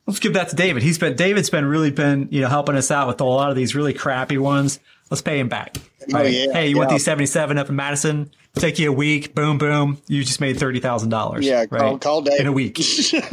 [0.06, 0.82] Let's give that to David.
[0.82, 3.56] He's been, David's been really been, you know, helping us out with a lot of
[3.56, 4.80] these really crappy ones.
[5.10, 5.76] Let's pay him back.
[6.14, 6.78] Oh, yeah, hey, you yeah.
[6.78, 8.30] want these 77 up in Madison?
[8.54, 9.34] Take you a week.
[9.34, 10.02] Boom, boom.
[10.08, 11.42] You just made $30,000.
[11.42, 11.66] Yeah.
[11.66, 12.00] Call, right?
[12.00, 12.40] call David.
[12.40, 12.80] In a week.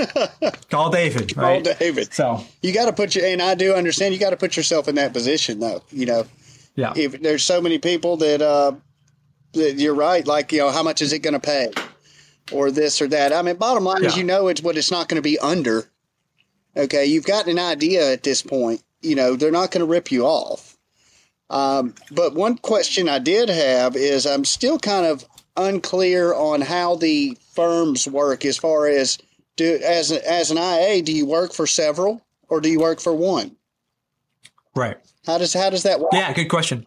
[0.69, 1.35] call David.
[1.35, 1.63] Right?
[1.63, 2.13] Call David.
[2.13, 4.87] So you got to put your, and I do understand you got to put yourself
[4.87, 6.25] in that position though, you know,
[6.77, 6.93] yeah.
[6.95, 8.73] If there's so many people that, uh,
[9.53, 11.71] that you're right, like, you know, how much is it going to pay?
[12.51, 13.33] Or this or that.
[13.33, 14.09] I mean, bottom line yeah.
[14.09, 15.89] is, you know, it's what it's not going to be under.
[16.77, 17.05] Okay.
[17.05, 18.83] You've got an idea at this point.
[19.01, 20.76] You know, they're not going to rip you off.
[21.49, 25.25] Um, but one question I did have is I'm still kind of
[25.55, 29.17] unclear on how the firms work as far as
[29.55, 31.01] do as as an IA.
[31.01, 33.55] Do you work for several or do you work for one?
[34.75, 34.97] Right.
[35.25, 36.11] How does how does that work?
[36.13, 36.85] Yeah, good question.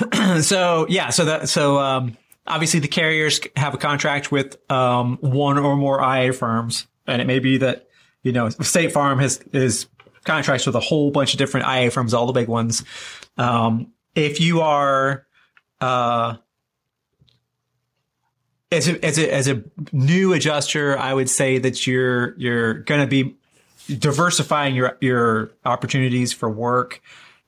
[0.40, 2.16] so yeah, so that so um,
[2.46, 7.26] obviously the carriers have a contract with um, one or more IA firms, and it
[7.26, 7.88] may be that
[8.22, 9.86] you know State Farm has is
[10.24, 12.82] contracts with a whole bunch of different IA firms, all the big ones.
[13.36, 15.26] Um, if you are
[15.80, 16.36] uh,
[18.70, 19.62] as a, as a as a
[19.92, 23.36] new adjuster, I would say that you're you're going to be
[23.98, 27.00] diversifying your your opportunities for work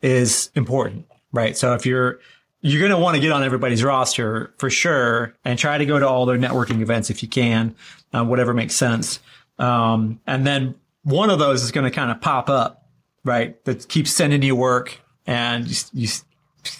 [0.02, 1.56] is important, right?
[1.56, 2.20] So if you're
[2.60, 5.98] you're going to want to get on everybody's roster for sure, and try to go
[5.98, 7.74] to all their networking events if you can,
[8.12, 9.20] uh, whatever makes sense.
[9.58, 12.88] Um, and then one of those is going to kind of pop up,
[13.24, 13.62] right?
[13.64, 16.08] That keeps sending you work, and you, you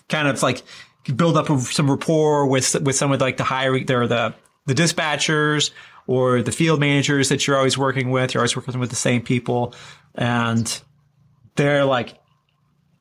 [0.08, 0.62] kind of like
[1.14, 4.34] build up some rapport with with some of like the hiring, they're the
[4.66, 5.70] the dispatchers
[6.06, 8.34] or the field managers that you're always working with.
[8.34, 9.74] You're always working with the same people
[10.14, 10.80] and
[11.56, 12.18] they're like,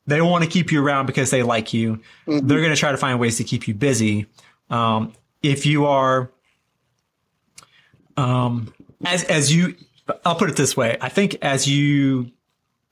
[0.07, 2.01] they want to keep you around because they like you.
[2.27, 2.47] Mm-hmm.
[2.47, 4.27] They're going to try to find ways to keep you busy.
[4.69, 6.31] Um, if you are,
[8.17, 8.73] um,
[9.03, 9.75] as, as you,
[10.23, 10.97] I'll put it this way.
[11.01, 12.31] I think as you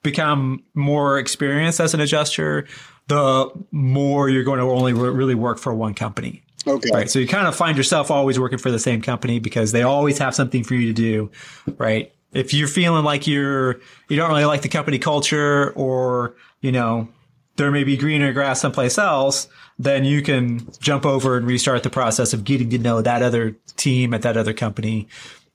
[0.03, 2.67] become more experienced as an adjuster,
[3.07, 6.43] the more you're going to only really work for one company.
[6.65, 6.89] Okay.
[6.93, 7.09] Right.
[7.09, 10.17] So you kind of find yourself always working for the same company because they always
[10.19, 11.31] have something for you to do.
[11.77, 12.13] Right.
[12.31, 17.09] If you're feeling like you're, you don't really like the company culture or, you know,
[17.57, 19.47] there may be greener grass someplace else,
[19.77, 23.51] then you can jump over and restart the process of getting to know that other
[23.75, 25.07] team at that other company.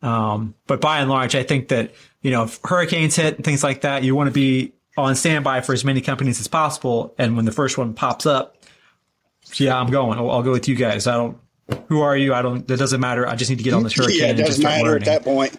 [0.02, 1.92] Um, but by and large, I think that,
[2.22, 5.60] you know, if hurricanes hit and things like that, you want to be on standby
[5.60, 7.14] for as many companies as possible.
[7.18, 8.56] And when the first one pops up,
[9.54, 10.18] yeah, I'm going.
[10.18, 11.06] I'll, I'll go with you guys.
[11.06, 11.38] I don't,
[11.88, 12.34] who are you?
[12.34, 13.26] I don't, that doesn't matter.
[13.26, 14.18] I just need to get on this hurricane.
[14.18, 15.08] yeah, it doesn't matter learning.
[15.08, 15.56] at that point.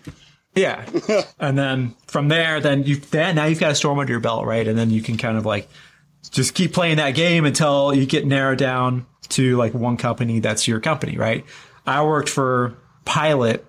[0.56, 0.86] Yeah.
[1.40, 4.46] and then from there, then you, then now you've got a storm under your belt,
[4.46, 4.68] right?
[4.68, 5.68] And then you can kind of like
[6.32, 10.68] just keep playing that game until you get narrowed down to like one company that's
[10.68, 11.46] your company, right?
[11.86, 13.66] I worked for Pilot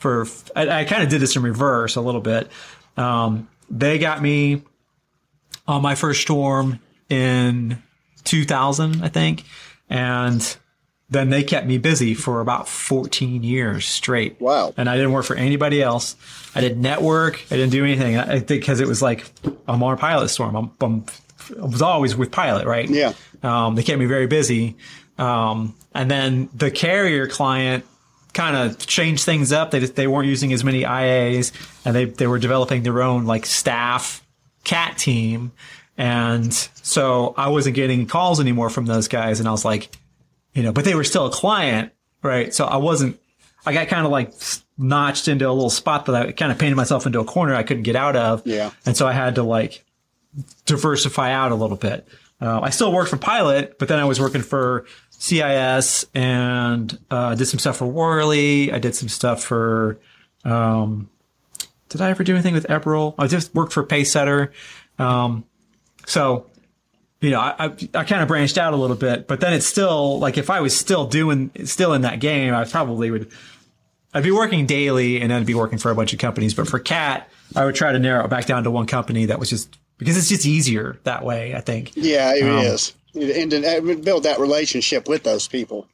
[0.00, 0.26] for,
[0.56, 2.50] I, I kind of did this in reverse a little bit.
[2.96, 4.62] Um, they got me
[5.68, 7.80] on my first storm in
[8.24, 9.44] 2000, I think.
[9.88, 10.56] And
[11.08, 14.40] then they kept me busy for about 14 years straight.
[14.40, 14.72] Wow.
[14.76, 16.16] And I didn't work for anybody else.
[16.54, 17.40] I didn't network.
[17.50, 18.16] I didn't do anything.
[18.16, 19.26] I think because it was like
[19.68, 20.56] I'm on pilot storm.
[20.56, 21.04] I'm, I'm
[21.60, 22.88] I was always with pilot, right?
[22.88, 23.12] Yeah.
[23.42, 24.76] Um, they kept me very busy.
[25.18, 27.84] Um, and then the carrier client
[28.34, 29.70] kind of changed things up.
[29.70, 31.52] They just, they weren't using as many IAs
[31.84, 34.26] and they, they were developing their own like staff
[34.64, 35.52] cat team.
[35.96, 39.40] And so I wasn't getting calls anymore from those guys.
[39.40, 39.94] And I was like,
[40.54, 42.52] you know, but they were still a client, right?
[42.54, 43.20] So I wasn't,
[43.66, 44.32] I got kind of like
[44.78, 47.62] notched into a little spot that I kind of painted myself into a corner I
[47.62, 48.46] couldn't get out of.
[48.46, 48.70] Yeah.
[48.86, 49.84] And so I had to like
[50.64, 52.06] diversify out a little bit.
[52.40, 54.86] Uh, I still worked for Pilot, but then I was working for
[55.20, 58.72] CIS and uh, did some stuff for Worley.
[58.72, 59.98] I did some stuff for.
[60.44, 61.10] Um,
[61.90, 63.14] did I ever do anything with Eberl?
[63.18, 64.50] I just worked for Pacesetter.
[64.98, 65.44] Um,
[66.06, 66.46] so,
[67.20, 67.64] you know, I, I,
[67.94, 70.60] I kind of branched out a little bit, but then it's still like if I
[70.60, 73.30] was still doing, still in that game, I probably would,
[74.14, 76.54] I'd be working daily and then be working for a bunch of companies.
[76.54, 79.38] But for Cat, I would try to narrow it back down to one company that
[79.38, 81.92] was just because it's just easier that way, I think.
[81.96, 82.94] Yeah, it Um, is.
[83.14, 85.86] And to uh, build that relationship with those people.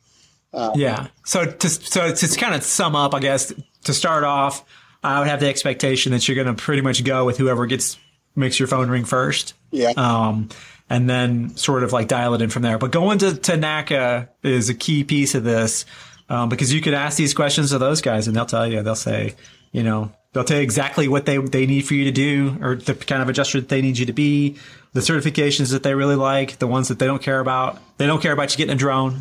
[0.74, 1.08] Yeah.
[1.24, 3.52] So to so to kind of sum up, I guess
[3.84, 4.64] to start off,
[5.02, 7.98] I would have the expectation that you're going to pretty much go with whoever gets
[8.34, 9.54] makes your phone ring first.
[9.70, 9.90] Yeah.
[9.96, 10.50] Um,
[10.88, 12.78] and then sort of like dial it in from there.
[12.78, 15.84] But going to, to NACA is a key piece of this
[16.28, 18.94] um, because you could ask these questions to those guys and they'll tell you, they'll
[18.94, 19.34] say,
[19.72, 22.76] you know, they'll tell you exactly what they, they need for you to do or
[22.76, 24.56] the kind of adjuster that they need you to be,
[24.96, 27.78] the certifications that they really like, the ones that they don't care about.
[27.98, 29.20] They don't care about you getting a drone.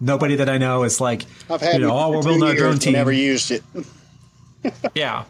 [0.00, 2.78] Nobody that I know is like, I've had you know, oh, we're building our drone
[2.78, 2.94] team.
[2.94, 3.62] Never used it.
[4.94, 5.24] Yeah.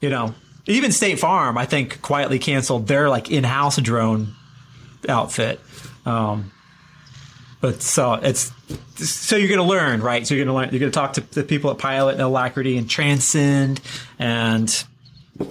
[0.00, 0.34] You know,
[0.66, 4.34] even State Farm, I think, quietly canceled their like in-house drone
[5.08, 5.60] outfit.
[6.04, 6.50] Um,
[7.60, 8.50] but so it's
[8.96, 10.26] so you're going to learn, right?
[10.26, 10.70] So you're going to learn.
[10.72, 13.80] You're going to talk to the people at Pilot and Alacrity and Transcend
[14.18, 14.84] and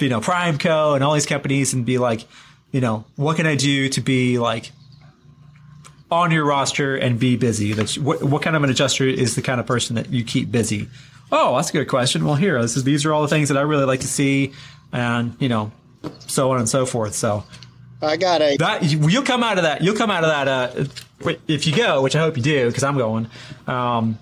[0.02, 2.28] you know Primeco and all these companies and be like,
[2.72, 4.72] you know, what can I do to be like
[6.10, 7.74] on your roster and be busy?
[7.74, 10.52] That's what, what kind of an adjuster is the kind of person that you keep
[10.52, 10.90] busy?
[11.32, 12.26] Oh, that's a good question.
[12.26, 14.54] Well, here, this is, these are all the things that I really like to see,
[14.92, 15.72] and you know,
[16.28, 17.14] so on and so forth.
[17.14, 17.46] So
[18.02, 19.82] I got a that you'll come out of that.
[19.82, 20.48] You'll come out of that.
[20.48, 23.28] Uh, if you go, which I hope you do, because I'm going.
[23.68, 24.18] Um,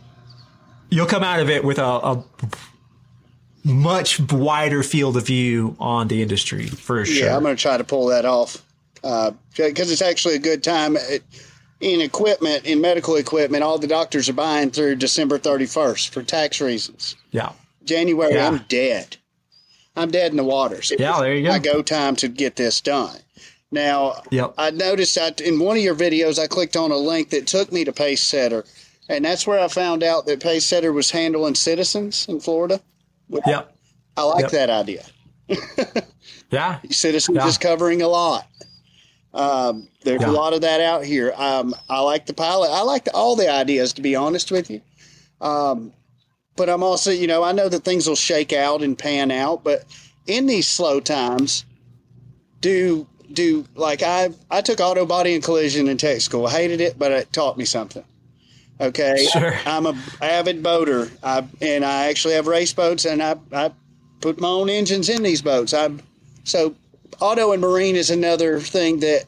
[0.89, 2.23] you'll come out of it with a, a
[3.69, 7.27] much wider field of view on the industry for sure.
[7.27, 8.63] Yeah, I'm going to try to pull that off
[9.03, 10.97] uh, because it's actually a good time.
[10.97, 11.23] It,
[11.79, 16.59] in equipment, in medical equipment, all the doctors are buying through December 31st for tax
[16.59, 17.15] reasons.
[17.31, 17.51] yeah.
[17.85, 18.47] January, Yeah.
[18.49, 19.15] I'm dead.
[19.95, 20.91] I'm dead in the waters.
[20.91, 21.49] It Yeah, there you go.
[21.49, 23.17] My go time to get this done.
[23.71, 24.55] Now, Yep.
[24.57, 27.71] I noticed that in one of your videos, I clicked on a link that took
[27.71, 28.65] me to Pacesetter,
[29.07, 32.81] and that's where I found out that Pacesetter was handling citizens in Florida.
[33.29, 33.75] Yep.
[34.17, 34.51] I like Yep.
[34.51, 35.05] that idea.
[36.51, 36.79] Yeah.
[36.89, 37.47] Citizens Yeah.
[37.47, 38.47] is covering a lot.
[39.35, 40.29] Um, there's Yeah.
[40.29, 41.31] a lot of that out here.
[41.37, 42.69] Um, I like the pilot.
[42.71, 44.81] I like the, all the ideas, to be honest with you.
[45.41, 45.93] Um,
[46.55, 49.63] but I'm also, you know, I know that things will shake out and pan out.
[49.63, 49.85] But
[50.25, 51.65] in these slow times,
[52.61, 56.47] do do like I I took auto body and collision in tech school.
[56.47, 58.03] I hated it, but it taught me something.
[58.81, 59.53] Okay, Sure.
[59.65, 63.71] I'm a avid boater, I, and I actually have race boats, and I I
[64.21, 65.73] put my own engines in these boats.
[65.73, 65.89] I
[66.45, 66.75] so
[67.19, 69.25] auto and marine is another thing that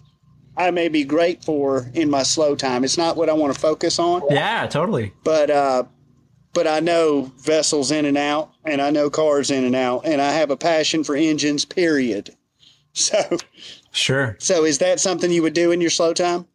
[0.56, 2.84] I may be great for in my slow time.
[2.84, 4.68] It's not what I want to focus on, Yeah.
[4.68, 5.12] Totally.
[5.24, 5.84] but uh,
[6.54, 10.22] but I know vessels in and out, and I know cars in and out, and
[10.22, 11.66] I have a passion for engines.
[11.66, 12.36] Period.
[12.94, 13.38] So
[13.94, 14.36] Sure.
[14.40, 16.46] so is that something you would do in your slow time?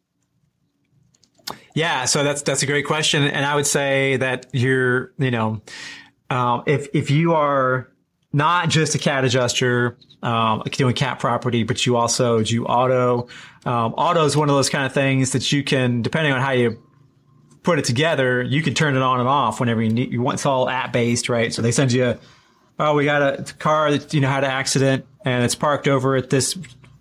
[1.73, 5.61] Yeah, so that's that's a great question, and I would say that you're, you know,
[6.29, 7.89] um, if if you are
[8.33, 13.27] not just a cat adjuster um, doing cat property, but you also do auto.
[13.65, 16.51] Um, auto is one of those kind of things that you can, depending on how
[16.51, 16.81] you
[17.63, 20.11] put it together, you can turn it on and off whenever you need.
[20.11, 21.53] You want it's all app based, right?
[21.53, 22.17] So they send you
[22.79, 26.15] oh, we got a car that you know had an accident and it's parked over
[26.15, 26.57] at this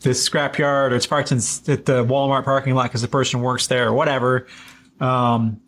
[0.07, 3.67] this scrapyard or it's parked in, at the Walmart parking lot because the person works
[3.67, 4.47] there or whatever.
[5.01, 5.61] Um,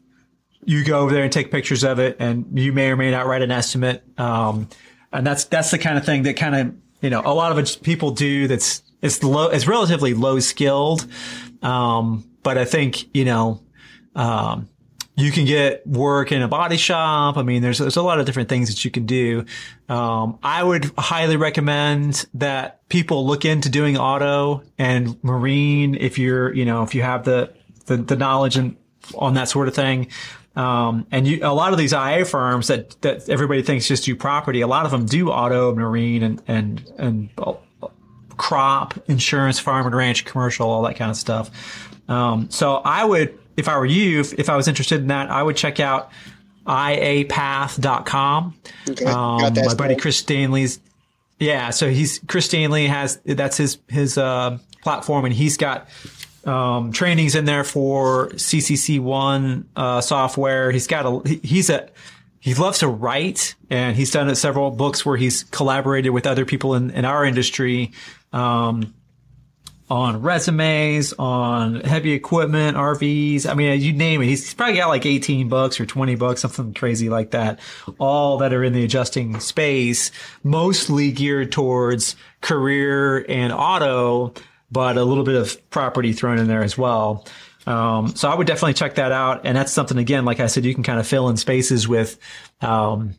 [0.65, 3.27] you go over there and take pictures of it, and you may or may not
[3.27, 4.03] write an estimate.
[4.19, 4.69] Um,
[5.13, 7.83] and that's that's the kind of thing that kind of you know a lot of
[7.83, 8.49] people do.
[8.49, 11.07] That's it's low, it's relatively low skilled.
[11.63, 13.63] Um, but I think you know.
[14.15, 14.69] Um,
[15.19, 17.37] you can get work in a body shop.
[17.37, 19.45] I mean, there's there's a lot of different things that you can do.
[19.89, 26.55] Um, I would highly recommend that people look into doing auto and marine if you're
[26.55, 27.53] you know if you have the
[27.87, 28.77] the, the knowledge and
[29.17, 30.07] on that sort of thing.
[30.55, 34.15] Um, and you, a lot of these IA firms that that everybody thinks just do
[34.15, 37.31] property, a lot of them do auto, marine, and and and
[38.37, 41.51] crop insurance, farm and ranch, commercial, all that kind of stuff.
[42.09, 45.31] Um, so I would if I were you, if, if I was interested in that,
[45.31, 46.11] I would check out
[46.67, 48.55] iapath.com.
[48.89, 49.05] Okay.
[49.05, 50.81] Um, my buddy Chris Stanley's.
[51.41, 51.71] Yeah.
[51.71, 55.89] So he's, Chris Stanley has, that's his, his, uh, platform and he's got,
[56.45, 60.71] um, trainings in there for CCC1, uh, software.
[60.71, 61.89] He's got a, he's a,
[62.39, 66.75] he loves to write and he's done several books where he's collaborated with other people
[66.75, 67.91] in, in our industry.
[68.33, 68.95] Um,
[69.91, 73.49] on resumes, on heavy equipment, RVs.
[73.49, 74.27] I mean, you name it.
[74.27, 77.61] He's probably got like 18 bucks or 20 bucks, something crazy like that.
[77.99, 80.11] All that are in the adjusting space,
[80.43, 84.35] mostly geared towards career and auto,
[84.71, 87.27] but a little bit of property thrown in there as well.
[87.67, 89.43] Um, so I would definitely check that out.
[89.45, 92.19] And that's something, again, like I said, you can kind of fill in spaces with,
[92.61, 93.15] um,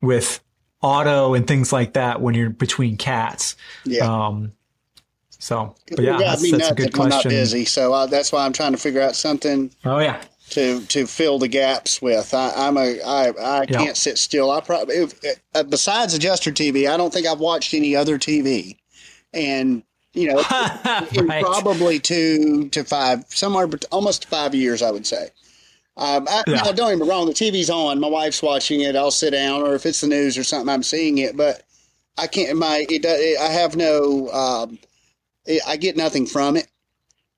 [0.00, 0.40] with
[0.80, 3.56] auto and things like that when you're between cats.
[3.84, 4.26] Yeah.
[4.26, 4.52] Um,
[5.42, 7.12] so, but yeah, that's, that's a good question.
[7.12, 9.72] I'm not busy, so uh, that's why I'm trying to figure out something.
[9.84, 10.22] Oh yeah.
[10.50, 14.52] To, to fill the gaps with, I, I'm a I I can't sit still.
[14.52, 15.08] I probably
[15.52, 18.76] uh, besides Adjuster TV, I don't think I've watched any other TV,
[19.34, 19.82] and
[20.12, 20.36] you know,
[21.22, 21.44] right.
[21.44, 25.30] probably two to five, somewhere almost five years, I would say.
[25.96, 26.62] Um, I, yeah.
[26.62, 29.74] don't get me wrong, the TV's on, my wife's watching it, I'll sit down, or
[29.74, 31.64] if it's the news or something, I'm seeing it, but
[32.16, 32.56] I can't.
[32.56, 34.28] My it, it I have no.
[34.30, 34.78] Um,
[35.66, 36.68] I get nothing from it.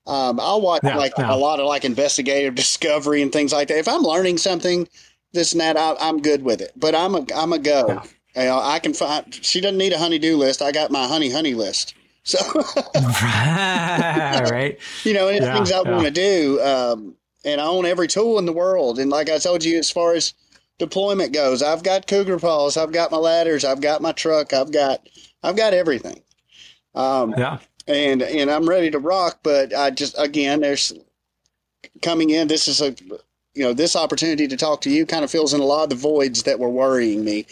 [0.07, 1.33] Um, I'll watch yeah, like yeah.
[1.33, 3.79] a lot of like investigative discovery and things like that.
[3.79, 4.87] If I'm learning something,
[5.33, 6.71] this and that, I, am good with it.
[6.75, 7.87] But I'm a I'm a go.
[7.87, 8.03] Yeah.
[8.35, 9.33] You know, I can find.
[9.33, 10.61] She doesn't need a honeydew list.
[10.61, 11.95] I got my honey honey list.
[12.23, 12.39] So
[12.95, 16.59] right, you know, and things I want to do.
[16.61, 18.99] Um, and I own every tool in the world.
[18.99, 20.33] And like I told you, as far as
[20.79, 24.71] deployment goes, I've got cougar paws, I've got my ladders, I've got my truck, I've
[24.71, 25.07] got
[25.43, 26.21] I've got everything.
[26.93, 29.39] Um, yeah and and I'm ready to rock.
[29.43, 30.93] But I just again, there's
[32.01, 32.47] coming in.
[32.47, 32.95] This is a
[33.53, 35.89] you know this opportunity to talk to you kind of fills in a lot of
[35.89, 37.45] the voids that were worrying me.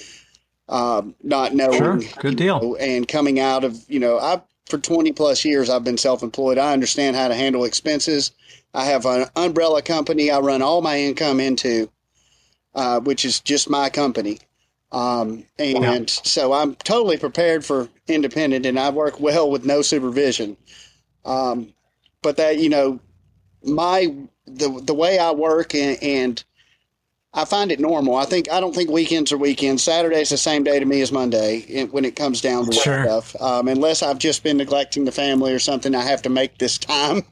[0.70, 2.00] Um, not knowing, sure.
[2.20, 5.84] good deal, know, and coming out of you know I for 20 plus years I've
[5.84, 6.58] been self-employed.
[6.58, 8.32] I understand how to handle expenses.
[8.74, 11.90] I have an umbrella company I run all my income into,
[12.74, 14.40] uh, which is just my company.
[14.94, 20.56] Um, and so I'm totally prepared for independent and I work well with no supervision.
[21.26, 21.74] Um,
[22.22, 23.00] but that, you know,
[23.64, 24.14] my,
[24.46, 26.44] the, the way I work and, and
[27.34, 28.16] I find it normal.
[28.16, 29.82] I think, I don't think weekends are weekends.
[29.82, 33.04] Saturday's the same day to me as Monday when it comes down to sure.
[33.04, 33.42] stuff.
[33.42, 36.78] Um, unless I've just been neglecting the family or something, I have to make this
[36.78, 37.24] time.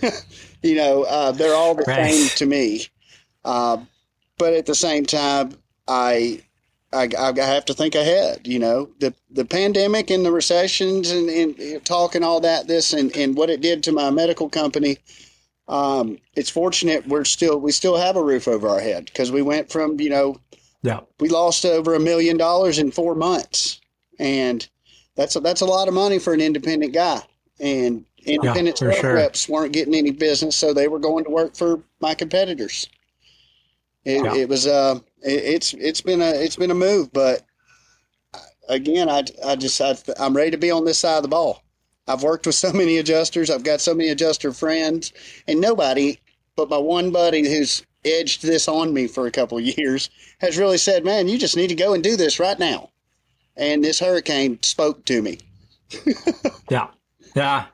[0.62, 2.12] you know, uh, they're all the right.
[2.12, 2.86] same to me.
[3.44, 3.78] Uh,
[4.38, 5.54] but at the same time,
[5.88, 6.42] I,
[6.92, 8.46] I, I have to think ahead.
[8.46, 13.14] You know, the the pandemic and the recessions and, and talking all that, this and,
[13.16, 14.98] and what it did to my medical company.
[15.68, 19.42] Um, it's fortunate we're still we still have a roof over our head because we
[19.42, 20.40] went from you know,
[20.82, 23.80] yeah, we lost over a million dollars in four months,
[24.18, 24.68] and
[25.14, 27.22] that's a, that's a lot of money for an independent guy.
[27.60, 29.14] And independent yeah, sure.
[29.14, 32.88] reps weren't getting any business, so they were going to work for my competitors.
[34.04, 34.34] It, yeah.
[34.34, 37.42] it was uh, it, it's it's been a it's been a move, but
[38.68, 41.62] again, I I just I, I'm ready to be on this side of the ball.
[42.06, 43.50] I've worked with so many adjusters.
[43.50, 45.12] I've got so many adjuster friends,
[45.46, 46.18] and nobody
[46.56, 50.10] but my one buddy who's edged this on me for a couple of years
[50.40, 52.90] has really said, "Man, you just need to go and do this right now."
[53.56, 55.38] And this hurricane spoke to me.
[56.70, 56.88] yeah,
[57.34, 57.66] yeah.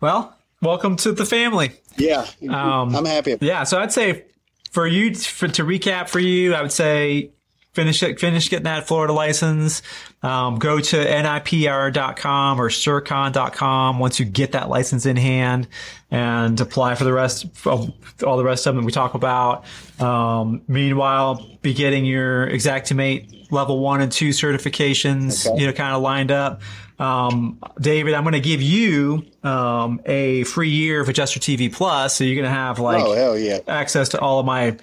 [0.00, 1.72] Well, welcome to the family.
[1.96, 3.36] Yeah, um, I'm happy.
[3.40, 4.24] Yeah, so I'd say
[4.70, 7.30] for you for, to recap for you, I would say
[7.72, 9.82] finish it, finish getting that Florida license.
[10.22, 15.68] Um, go to nipr.com or sircon.com once you get that license in hand
[16.10, 17.92] and apply for the rest of
[18.26, 19.64] all the rest of them we talk about.
[20.00, 25.60] Um, meanwhile, be getting your Xactimate level one and two certifications, okay.
[25.60, 26.62] you know, kind of lined up.
[26.98, 32.14] Um, David, I'm going to give you um, a free year of Adjuster TV Plus,
[32.14, 33.60] so you're going to have like oh, yeah.
[33.66, 34.76] access to all of my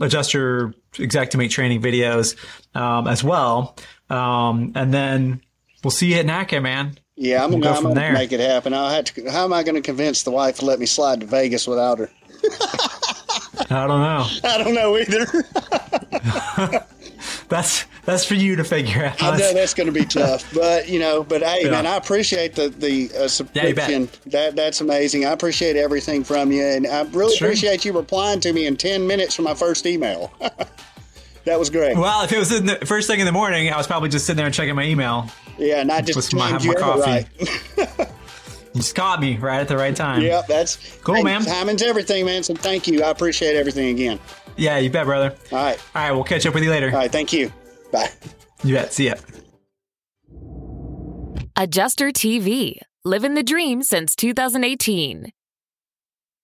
[0.00, 2.36] Adjuster Xactimate training videos
[2.74, 3.76] um, as well.
[4.10, 5.40] Um, and then
[5.82, 6.98] we'll see you at NACA, man.
[7.16, 8.74] Yeah, I'm, we'll gonna, go I'm gonna make it happen.
[8.74, 9.30] I'll have to.
[9.30, 11.98] How am I going to convince the wife to let me slide to Vegas without
[11.98, 12.10] her?
[13.70, 14.26] I don't know.
[14.44, 15.26] I don't know either.
[17.48, 19.22] that's that's for you to figure out.
[19.22, 21.70] I know that's going to be tough, but you know, but hey, yeah.
[21.70, 24.02] man, I appreciate the the uh, subscription.
[24.02, 25.24] Yeah, that that's amazing.
[25.24, 27.48] I appreciate everything from you, and I really sure.
[27.48, 30.32] appreciate you replying to me in ten minutes from my first email.
[31.44, 31.96] that was great.
[31.96, 34.26] Well, if it was in the first thing in the morning, I was probably just
[34.26, 35.30] sitting there and checking my email.
[35.58, 37.28] Yeah, and I just timed my, you my coffee.
[37.78, 38.08] Right.
[38.74, 40.20] You just caught me right at the right time.
[40.20, 41.44] Yeah, that's cool, man.
[41.44, 42.42] Timing's everything, man.
[42.42, 43.04] So thank you.
[43.04, 44.18] I appreciate everything again.
[44.56, 45.32] Yeah, you bet, brother.
[45.52, 45.78] All right.
[45.94, 46.88] All right, we'll catch up with you later.
[46.88, 47.52] All right, thank you.
[47.94, 48.10] Bye.
[48.64, 48.92] You bet.
[48.92, 49.14] See ya.
[51.56, 52.80] Adjuster TV.
[53.04, 55.30] Living the dream since 2018.